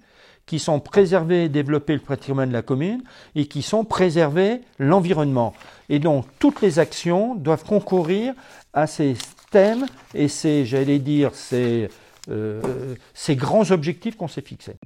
qui 0.47 0.57
sont 0.57 0.79
préservés 0.79 1.43
et 1.43 1.49
développer 1.49 1.93
le 1.93 1.99
patrimoine 1.99 2.49
de 2.49 2.53
la 2.53 2.63
commune 2.63 3.03
et 3.35 3.45
qui 3.45 3.61
sont 3.61 3.83
préservés 3.83 4.61
l'environnement. 4.79 5.53
Et 5.89 5.99
donc 5.99 6.25
toutes 6.39 6.61
les 6.61 6.79
actions 6.79 7.35
doivent 7.35 7.65
concourir 7.65 8.33
à 8.73 8.87
ces 8.87 9.15
thèmes 9.51 9.85
et 10.15 10.27
ces, 10.27 10.65
j'allais 10.65 10.99
dire, 10.99 11.35
ces, 11.35 11.89
euh, 12.29 12.61
ces 13.13 13.35
grands 13.35 13.69
objectifs 13.71 14.15
qu'on 14.15 14.27
s'est 14.27 14.41
fixés. 14.41 14.77